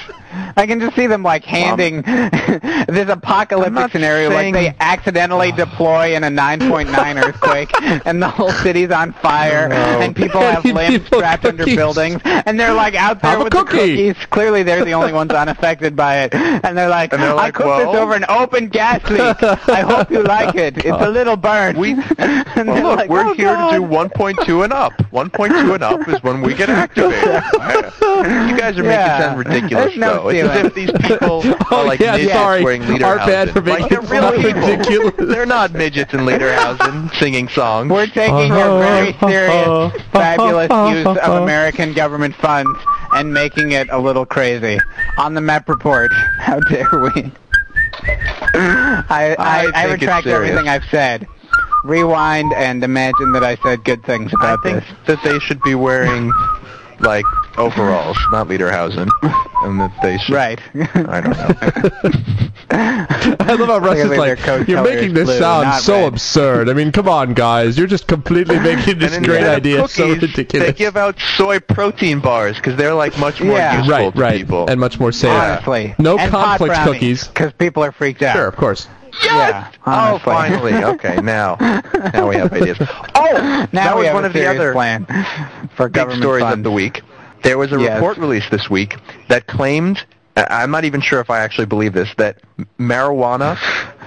[0.56, 6.14] I can just see them like handing this apocalyptic scenario saying- like they accidentally deploy
[6.14, 7.70] in a 9.9 earthquake
[8.06, 9.74] and the whole city's on fire No.
[9.76, 13.52] and people have limbs people strapped under buildings and they're like out there Have with
[13.52, 13.72] cookie.
[14.06, 14.26] the cookies.
[14.26, 16.34] Clearly they're the only ones unaffected by it.
[16.34, 19.20] And they're like, And they're I cooked "Well." this over an open gas leak.
[19.68, 20.78] I hope you like it.
[20.78, 21.78] It's a little burnt.
[21.78, 24.92] We- Well, look, like, we're "Oh, here God." to do 1.2 and up.
[25.12, 27.42] 1.2 and up is when we get activated.
[27.52, 29.16] you guys are making Yeah.
[29.18, 30.28] it sound ridiculous, There's no though.
[30.28, 30.66] It's ceiling.
[30.66, 32.64] if these people Oh, are like yeah, midgets sorry.
[32.64, 34.60] wearing Our bad for like, they're real people.
[34.68, 35.14] ridiculous.
[35.18, 37.90] They're not midgets in lederhosen singing songs.
[37.90, 41.42] We're taking a very serious, fabulous use of.
[41.42, 42.78] American government funds
[43.14, 44.78] and making it a little crazy.
[45.18, 47.32] On the MEP report, how dare we?
[48.54, 50.50] I, I, I I, think it's retract serious.
[50.50, 51.26] everything I've said.
[51.84, 54.94] rewind and imagine that I said good things about I think this.
[55.06, 56.30] that they should be wearing
[57.02, 57.24] like
[57.58, 59.08] overalls, not lederhosen,
[59.62, 60.34] and that they should.
[60.34, 60.60] Right.
[60.74, 62.48] I don't know.
[62.70, 66.68] I love how Russ is like, their you're making this blue, sound so red." absurd.
[66.68, 67.76] I mean, come on, guys.
[67.76, 70.66] You're just completely making this great instead of idea so ridiculous.
[70.68, 73.78] They give out soy protein bars because they're like much more Yeah.
[73.78, 74.36] useful right, to right.
[74.40, 74.70] people.
[74.70, 75.30] And much more safe.
[75.30, 75.94] Honestly.
[75.98, 77.28] No and complex cookies.
[77.28, 78.34] Because people are freaked out.
[78.34, 78.88] Sure, of course.
[79.24, 79.70] Yeah.
[79.86, 80.72] oh, finally.
[80.74, 81.56] Okay, now,
[82.14, 82.78] now we have ideas.
[82.80, 85.06] Oh, Now that we was have one a of the other plan
[85.76, 86.58] for big stories funds.
[86.58, 87.02] of the week.
[87.42, 87.94] There was a Yes.
[87.96, 88.96] report released this week
[89.28, 90.04] that claimed,
[90.36, 92.38] I- I'm not even sure if I actually believe this, that
[92.78, 93.58] marijuana,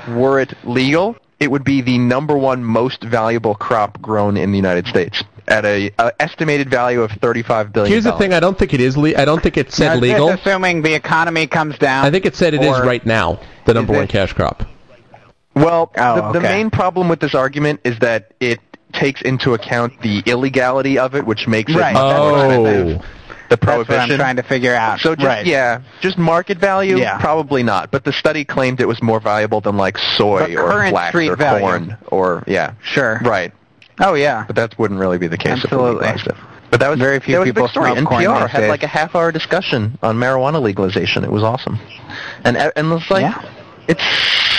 [0.16, 4.58] were it legal, it would be the number one most valuable crop grown in the
[4.58, 7.92] United States at a, a estimated value of 35 billion.
[7.92, 8.34] Here's the thing.
[8.34, 8.96] I don't think it is.
[8.98, 10.30] Le- I don't think it said is this legal.
[10.30, 12.06] assuming the economy comes down.
[12.06, 13.40] I think it said it is right now.
[13.66, 14.64] The number Is one it- cash crop.
[15.56, 18.60] Well, Oh, the, the main problem with this argument is that it
[18.94, 21.92] takes into account the illegality of it, which makes Right.
[21.92, 22.46] it much more oh.
[22.66, 23.02] expensive.
[23.02, 23.06] Oh.
[23.48, 25.00] The That's what I'm trying to figure out.
[25.02, 25.46] So just right.
[25.46, 27.20] yeah, just market value, Yeah.
[27.20, 27.92] probably not.
[27.92, 31.36] But the study claimed it was more valuable than like soy But or flax or
[31.36, 31.60] value.
[31.62, 33.22] corn or yeah, Sure.
[33.24, 33.54] right.
[34.00, 34.46] Oh yeah.
[34.48, 36.08] But that wouldn't really be the case Absolutely.
[36.72, 37.92] But that was Very few that was a people big story.
[37.92, 38.70] NPR had days.
[38.70, 41.24] like a half-hour discussion on marijuana legalization.
[41.24, 41.80] It was awesome,
[42.44, 43.42] and and it's like Yeah.
[43.88, 44.04] it's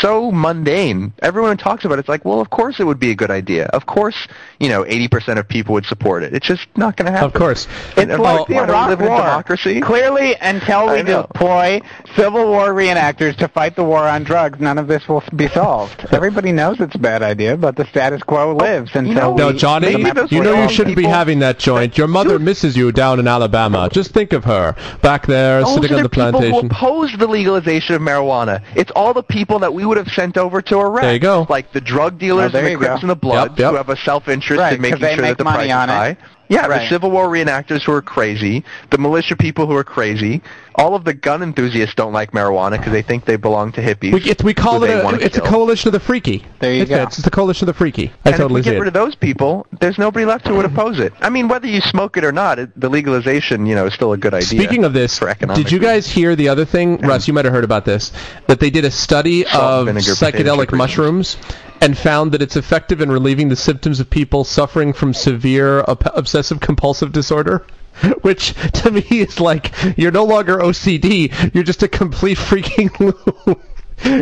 [0.01, 1.13] so mundane.
[1.21, 2.01] Everyone talks about it.
[2.01, 3.67] It's like, well, of course it would be a good idea.
[3.67, 4.17] Of course,
[4.61, 6.35] you know, 80% of people would support it.
[6.35, 7.27] It's just not going to happen.
[7.27, 7.67] Of course.
[7.91, 9.19] It's And like why the don't Iraq live in a War.
[9.19, 9.81] democracy?
[9.81, 11.81] Clearly, until we deploy
[12.15, 16.07] Civil War reenactors to fight the war on drugs, none of this will be solved.
[16.13, 19.39] Everybody knows it's a bad idea, but the status quo oh, lives until know, we
[19.39, 19.93] No, Johnny,
[20.31, 21.97] you know you shouldn't be having that joint.
[21.97, 23.89] Your mother misses you down in Alabama.
[23.91, 26.33] Just think of her back there Those sitting on the plantation.
[26.33, 27.11] Those the people who plantation.
[27.11, 28.63] oppose the legalization of marijuana.
[28.75, 31.03] It's all the people that we would have sent over to Iraq.
[31.03, 31.47] There you go.
[31.49, 33.01] Like the drug dealers Oh, there and the you Crips go.
[33.03, 33.71] and the Bloods Yep, yep.
[33.71, 35.89] who have a self-interest Right, in making sure make that the money price is on
[36.11, 36.19] it.
[36.49, 36.55] High.
[36.55, 36.83] Yeah, Right.
[36.83, 40.43] the Civil War reenactors who are crazy, the militia people who are crazy,
[40.75, 44.13] all of the gun enthusiasts don't like marijuana because they think they belong to hippies.
[44.13, 46.45] We, it's, we call it a, wanna it's a coalition of the freaky.
[46.59, 47.03] There you it's, go.
[47.03, 48.13] It's the coalition of the freaky.
[48.25, 50.67] I and totally if we get rid of those people, there's nobody left who would
[50.67, 51.13] oppose it.
[51.21, 54.13] I mean, whether you smoke it or not, it, the legalization, you know, is still
[54.13, 54.61] a good idea.
[54.61, 57.27] Speaking of this, for economic did you guys hear the other thing, Russ?
[57.27, 58.13] You might have heard about this.
[58.47, 61.37] That they did a study Salt, of vinegar, psychedelic mushrooms.
[61.37, 61.66] reasons.
[61.81, 66.61] And found that it's effective in relieving the symptoms of people suffering from severe obsessive
[66.61, 67.67] compulsive disorder.
[68.23, 68.53] Which
[68.83, 71.55] to me is like you're no longer OCD.
[71.55, 72.91] You're just a complete freaking
[73.47, 73.57] loon.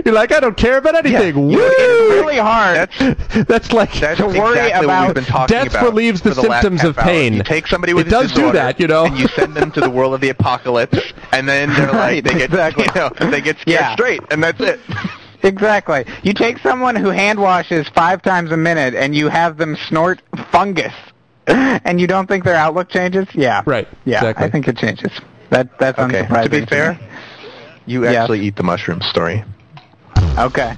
[0.05, 1.35] You're like I don't care about anything.
[1.35, 1.57] Know, Woo!
[1.59, 2.89] it's really hard.
[3.01, 6.29] That's That's like That's to worry exactly about we've been talking death about relieves the
[6.35, 7.05] last symptoms of hour.
[7.05, 7.33] pain.
[7.35, 9.07] You take somebody with It does do that, you know.
[9.07, 11.01] and you send them to the world of the apocalypse,
[11.33, 12.85] and then they're like, they get, exactly.
[12.85, 13.93] you know, they get scared Yeah.
[13.95, 14.79] straight, and that's it.
[15.45, 16.05] Exactly.
[16.23, 20.23] You take someone who hand washes five times a minute and you have them snort
[20.51, 20.93] fungus,
[21.47, 23.29] and you don't think their outlook changes?
[23.35, 23.63] Yeah.
[23.67, 24.47] Right, Yeah, exactly.
[24.47, 25.13] I think it changes.
[25.51, 26.27] That that's Okay.
[26.27, 26.99] To be fair, me.
[27.87, 28.17] you Yes.
[28.17, 29.45] actually eat the mushroom story.
[30.39, 30.77] Okay.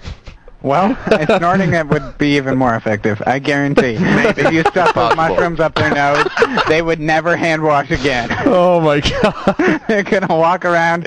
[0.67, 0.99] Well,
[1.39, 3.23] snorting it would be even more effective.
[3.27, 3.97] I guarantee.
[4.37, 6.27] If you stuff those mushrooms up their nose,
[6.69, 8.29] they would never hand wash again.
[8.47, 9.81] Oh my god.
[9.89, 11.05] They're gonna walk around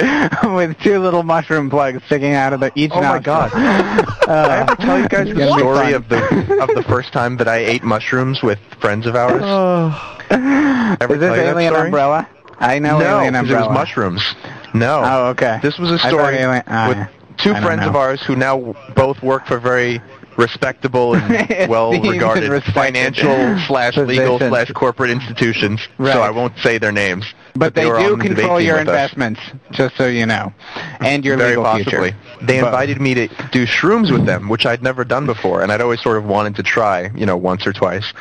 [0.55, 3.23] with two little mushroom plugs sticking out of the, each Oh my nostril.
[3.23, 3.49] God.
[3.51, 5.93] Did I ever tell you guys It's the gonna be story fun.
[5.93, 9.43] of the of the first time that I ate mushrooms with friends of ours?
[10.31, 11.85] Ever Is this tell you that Alien story?
[11.87, 12.29] Umbrella?
[12.59, 13.65] I know No, Alien 'cause Umbrella.
[13.65, 14.35] it was mushrooms.
[14.73, 15.01] No.
[15.03, 15.59] Oh, okay.
[15.61, 16.97] This was a I thought story Alien- ah, with
[17.43, 20.01] two friends of ours who now both work for very
[20.37, 25.81] respectable and well-regarded respected financial slash legal slash corporate institutions.
[25.97, 26.13] Right.
[26.13, 27.25] So I won't say their names.
[27.55, 28.93] But they were do on the debate control your with us.
[29.11, 30.53] investments, just so you know,
[31.01, 32.11] and your Very legal possibly.
[32.11, 32.15] future.
[32.41, 35.71] They But- invited me to do shrooms with them, which I'd never done before, and
[35.71, 38.13] I'd always sort of wanted to try, you know, once or twice.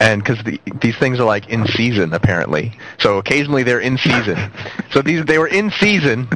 [0.00, 4.38] And because the, these things are like in season apparently, so occasionally they're in season.
[4.92, 6.28] so these they were in season,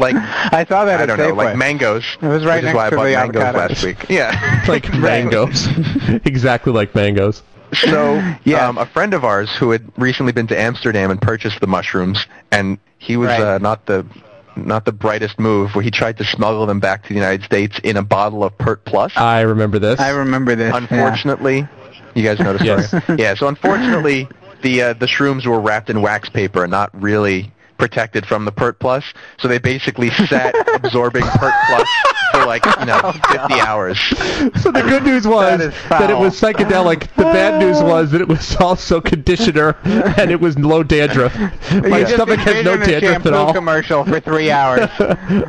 [0.00, 0.14] like
[0.52, 1.36] I saw that I at don't know, Safeway.
[1.36, 2.04] like mangoes.
[2.20, 3.54] It was right which next is why I to bought the mangoes avocados.
[3.70, 4.06] last week.
[4.10, 5.68] Yeah, like mangoes.
[6.24, 7.42] exactly like mangoes.
[7.72, 8.62] So Yes.
[8.62, 12.26] um, a friend of ours who had recently been to Amsterdam and purchased the mushrooms,
[12.50, 13.40] and he was Right.
[13.40, 14.04] uh, not the
[14.56, 15.74] not the brightest move.
[15.76, 18.58] Where he tried to smuggle them back to the United States in a bottle of
[18.58, 19.12] Pert Plus.
[19.16, 20.00] I remember this.
[20.00, 20.70] I remember this.
[20.72, 20.76] yeah.
[20.78, 21.66] Unfortunately,
[22.14, 23.02] you guys know the story.
[23.08, 23.18] Yes.
[23.20, 23.34] yeah.
[23.34, 24.28] So unfortunately,
[24.62, 28.52] the uh, the shrooms were wrapped in wax paper and not really protected from the
[28.52, 29.04] Pert Plus,
[29.38, 31.88] so they basically sat absorbing Pert Plus
[32.32, 33.98] for like you know 50 hours.
[34.62, 37.08] So the good news was That that, it was psychedelic.
[37.16, 41.34] The bad news was that it was also conditioner and it was low dandruff.
[41.72, 43.52] My stomach has no dandruff at all.
[43.52, 44.88] commercial for three hours.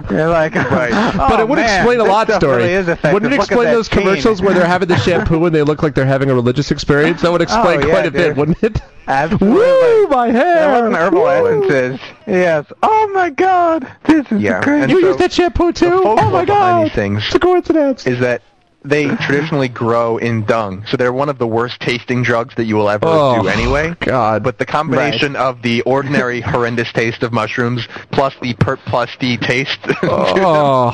[0.10, 0.92] You're like, Right.
[1.18, 2.64] But "Oh, it would man, explain a lot, story.
[2.64, 2.98] Really.
[3.14, 5.96] Wouldn't it explain those teen." commercials where they're having the shampoo and they look like
[5.96, 7.22] they're having a religious experience?
[7.22, 8.82] That would oh, explain Oh, yeah, quite a bit, wouldn't it?
[9.08, 9.50] Absolutely.
[9.58, 10.56] Woo, my hair!
[10.56, 11.28] That wasn't herbal Woo.
[11.68, 12.00] essences.
[12.32, 12.66] Yes.
[12.82, 13.86] Oh my God.
[14.06, 14.84] This is Yeah, crazy.
[14.84, 16.02] and You so use that shampoo too?
[16.06, 16.86] Oh my god!
[16.86, 18.08] these things It's a coincidence.
[18.08, 18.42] is that
[18.84, 22.76] they traditionally grow in dung, so they're one of the worst tasting drugs that you
[22.76, 23.94] will ever Oh, do anyway.
[24.00, 24.44] God.
[24.44, 29.38] But the combination of the ordinary horrendous taste of mushrooms plus the Pert Plus D
[29.38, 30.92] taste Oh,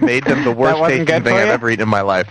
[0.00, 2.28] made them the worst tasting thing I've ever eaten in my life.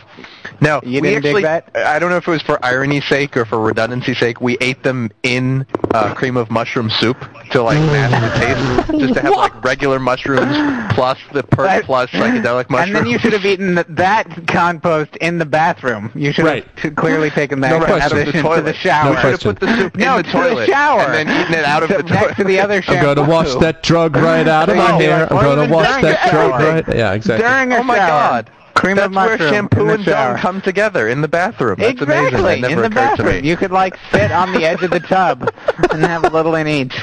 [0.61, 1.69] No, You didn't dig that?
[1.73, 4.41] I don't know if it was for irony's sake or for redundancy's sake.
[4.41, 7.17] We ate them in uh, cream of mushroom soup
[7.51, 10.53] to like mask the taste, just to have like regular mushrooms
[10.95, 12.97] plus the Pert That- Plus psychedelic mushrooms.
[12.97, 14.45] And then you should have eaten th- that
[14.79, 16.11] compost in the bathroom.
[16.15, 16.65] You should Right.
[16.77, 18.09] have clearly taken that No Right, question.
[18.09, 18.61] to transition the to toilet.
[18.65, 19.03] the shower.
[19.05, 19.55] No You should have question.
[19.55, 21.01] put the soup No, in the to the shower.
[21.01, 22.21] and then eaten it out of To- the toilet.
[22.21, 25.27] next to the other I'm gonna wash that drug right out of my hair.
[25.31, 26.85] I'm gonna wash that drug right.
[26.95, 27.47] Yeah, exactly.
[27.47, 28.07] During a Oh my shower.
[28.07, 28.49] God.
[28.75, 30.33] Cream That's of mushroom where shampoo and shower.
[30.35, 31.75] dung come together in the bathroom.
[31.79, 32.61] That's exactly amazing.
[32.61, 33.27] That never in the occurred bathroom.
[33.35, 33.47] to me.
[33.49, 35.51] You could like sit on the edge of the tub
[35.91, 36.97] and have a little in each.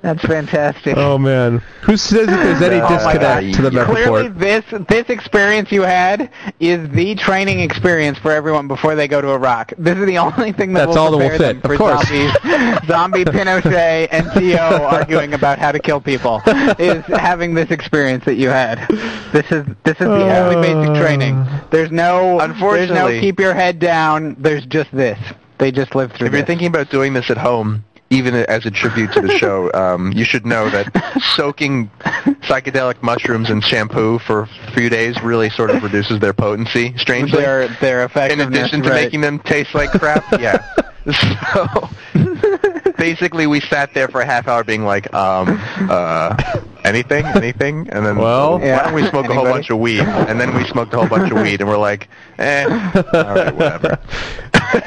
[0.00, 0.96] That's fantastic.
[0.96, 3.54] Oh man, who says that there's any Oh disconnect God.
[3.54, 6.30] to the Met Clearly, this this experience you had
[6.60, 9.72] is the training experience for everyone before they go to Iraq.
[9.76, 11.76] This is the only thing that That's will all that will prepare fit, them of
[11.76, 12.08] for course.
[12.08, 14.58] zombies, zombie Pinochet and T.O.
[14.84, 16.40] arguing about how to kill people.
[16.78, 18.78] Is having this experience that you had.
[19.32, 21.44] This is this is the only basic uh, training.
[21.70, 24.36] There's no there's no Unfortunately- keep your head down.
[24.38, 25.18] There's just this.
[25.58, 28.70] They just live through If you're thinking about doing this at home, even as a
[28.70, 30.86] tribute to the show, um, you should know that
[31.34, 31.90] soaking
[32.42, 37.40] psychedelic mushrooms in shampoo for a few days really sort of reduces their potency, strangely.
[37.40, 39.04] their their in addition to right.
[39.04, 40.64] making them taste like crap, yeah.
[41.04, 41.90] So
[42.96, 45.58] basically, we sat there for a half hour, being like, um,
[45.90, 46.36] uh,
[46.84, 50.00] anything, anything, and then Well- why don't we smoke a whole bunch of weed?
[50.00, 52.08] And then we smoked a whole bunch of weed, and we're like,
[52.38, 52.64] eh,
[53.12, 53.98] all right, whatever.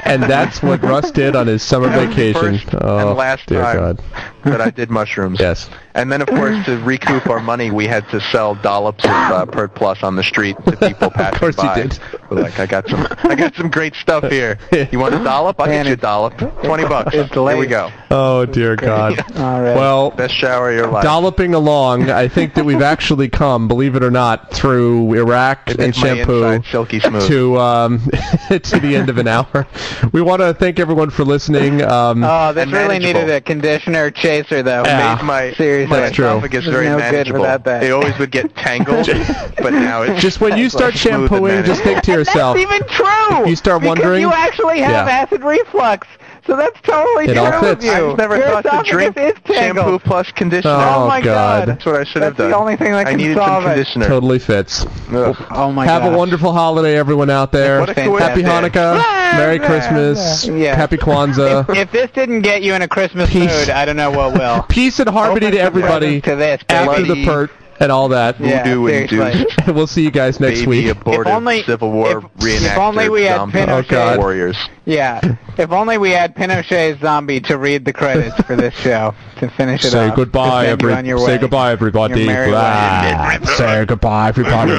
[0.04, 2.58] and that's what Russ did on his summer That was the vacation.
[2.58, 4.02] first oh, and last dear time God.
[4.44, 5.38] that I did mushrooms.
[5.40, 5.68] Yes.
[5.94, 9.46] And then, of course, to recoup our money, we had to sell dollops of uh,
[9.46, 11.28] Pert Plus on the street to people passing by.
[11.30, 11.74] of course you by.
[11.82, 11.98] did.
[12.28, 14.58] We're like, I got some, I got some great stuff here.
[14.92, 15.58] You want a dollop?
[15.60, 16.36] I'll Man, get you a dollop.
[16.62, 17.14] Twenty bucks.
[17.14, 17.90] it's Here we go.
[18.10, 19.18] Oh dear God.
[19.38, 19.74] All right.
[19.74, 21.02] Well, Best shower of your life.
[21.02, 25.80] dolloping along, I think that we've actually come, believe it or not, through Iraq It
[25.80, 27.26] and shampoo silky smooth.
[27.28, 27.98] to um,
[28.48, 29.66] to the end of an hour.
[30.12, 31.82] We want to thank everyone for listening.
[31.82, 34.82] Um, Oh, this really needed a conditioner chaser, though.
[34.84, 35.16] Yeah.
[35.16, 35.90] made my Seriously.
[35.90, 36.26] my That's true.
[36.26, 37.40] esophagus There's very no good manageable.
[37.40, 37.82] without that.
[37.82, 39.06] It always would get tangled,
[39.56, 43.48] but now it's just when you start shampooing, just think to yourself, That's even true.
[43.48, 45.12] you start wondering- you actually have Yeah.
[45.22, 46.06] acid reflux,
[46.46, 47.84] so that's totally It true all of fits.
[47.84, 48.10] you.
[48.12, 50.02] I've never Your thought to esophagus drink is shampoo tangled.
[50.04, 50.74] plus conditioner.
[50.74, 51.68] Oh, Oh my God.
[51.68, 52.50] That's what I should have That's done.
[52.50, 53.74] the only thing that I can needed solve some it.
[53.74, 54.06] conditioner.
[54.06, 54.84] totally fits.
[55.12, 55.36] Ugh.
[55.50, 55.92] Oh my god.
[55.92, 56.14] Have gosh.
[56.14, 57.80] a wonderful holiday, everyone out there.
[57.80, 58.42] What a Happy.
[58.42, 58.96] Hanukkah,
[59.32, 60.74] Merry Christmas, Yeah.
[60.74, 63.50] Happy Kwanzaa, If this didn't get you in a Christmas Peace.
[63.50, 64.62] mood, I don't know what will.
[64.68, 67.50] peace and harmony Open to everybody to this, after the pert
[67.80, 68.40] and all that.
[68.40, 69.18] Yeah, Voodoo seriously.
[69.40, 70.86] induced we'll see you guys next baby week.
[70.88, 72.24] abortive If only- Civil War if-
[72.62, 74.56] if only we had zombie Pinochet- Oh, warriors.
[74.84, 75.20] Yeah.
[75.58, 79.84] If only we had Pinochet's zombie to read the credits for this show to finish
[79.84, 80.16] it Say off.
[80.16, 81.38] goodbye, to send you every, on your say way.
[81.38, 82.20] goodbye, everybody.
[82.20, 83.38] Your merry way.
[83.38, 83.54] Blah.
[83.56, 84.72] Say goodbye, everybody.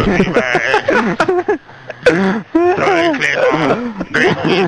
[4.14, 4.68] you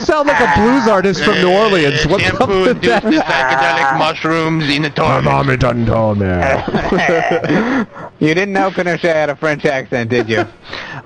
[0.00, 2.06] sound like a blues artist from New Orleans.
[2.06, 3.02] What's up with that?
[3.02, 6.26] psychedelic mushrooms in a My mommy done told me.
[8.18, 10.38] You didn't know Pinochet had a French accent, did you?
[10.38, 10.44] All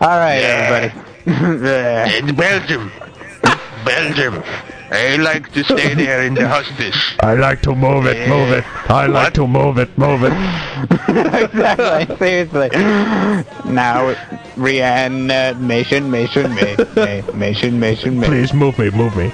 [0.00, 1.06] right, everybody.
[1.26, 2.90] It's Belgium.
[3.84, 4.42] Belgium.
[4.92, 6.96] I like to stay there in the hospice.
[7.20, 8.64] I like to move it, move it.
[8.90, 9.34] I like What?
[9.34, 10.32] to move it, move it.
[11.44, 12.16] exactly.
[12.16, 12.70] Seriously.
[13.72, 14.16] Now,
[14.56, 16.74] reanimation, mission, mission, me.
[17.34, 17.80] mission.
[17.80, 18.26] mation, me.
[18.26, 19.32] Please move me, move me.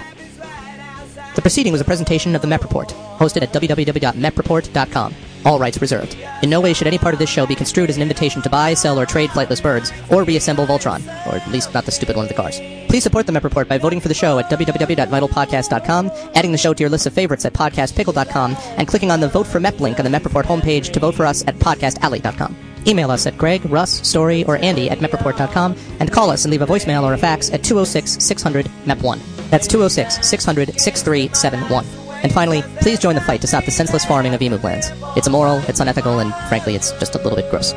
[1.36, 2.88] The proceeding was a presentation of the MEP Report,
[3.18, 5.14] hosted at www.mepreport.com.
[5.47, 6.18] All rights reserved.
[6.42, 8.51] In no way should any part of this show be construed as an invitation to
[8.51, 12.16] buy, sell, or trade flightless birds, or reassemble Voltron, or at least not the stupid
[12.16, 12.61] one with the cars.
[12.88, 16.74] Please support the MEP Report by voting for the show at www.vitalpodcast.com, adding the show
[16.74, 20.01] to your list of favorites at podcastpickle.com, and clicking on the Vote for MEP link
[20.01, 22.57] on the MEP Report homepage to vote for us at podcastalley.com.
[22.88, 26.62] Email us at Greg, Russ, Story, or Andy at mepreport.com, and call us and leave
[26.62, 29.20] a voicemail or a fax at 206 600 MEP1.
[29.51, 32.06] That's 206 600 6371.
[32.27, 34.91] And finally, please join the fight to stop the senseless farming of emu lands.
[35.16, 37.72] It's immoral, it's unethical, and frankly, it's just a little bit gross.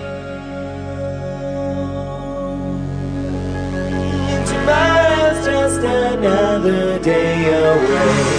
[6.15, 8.38] Another day away.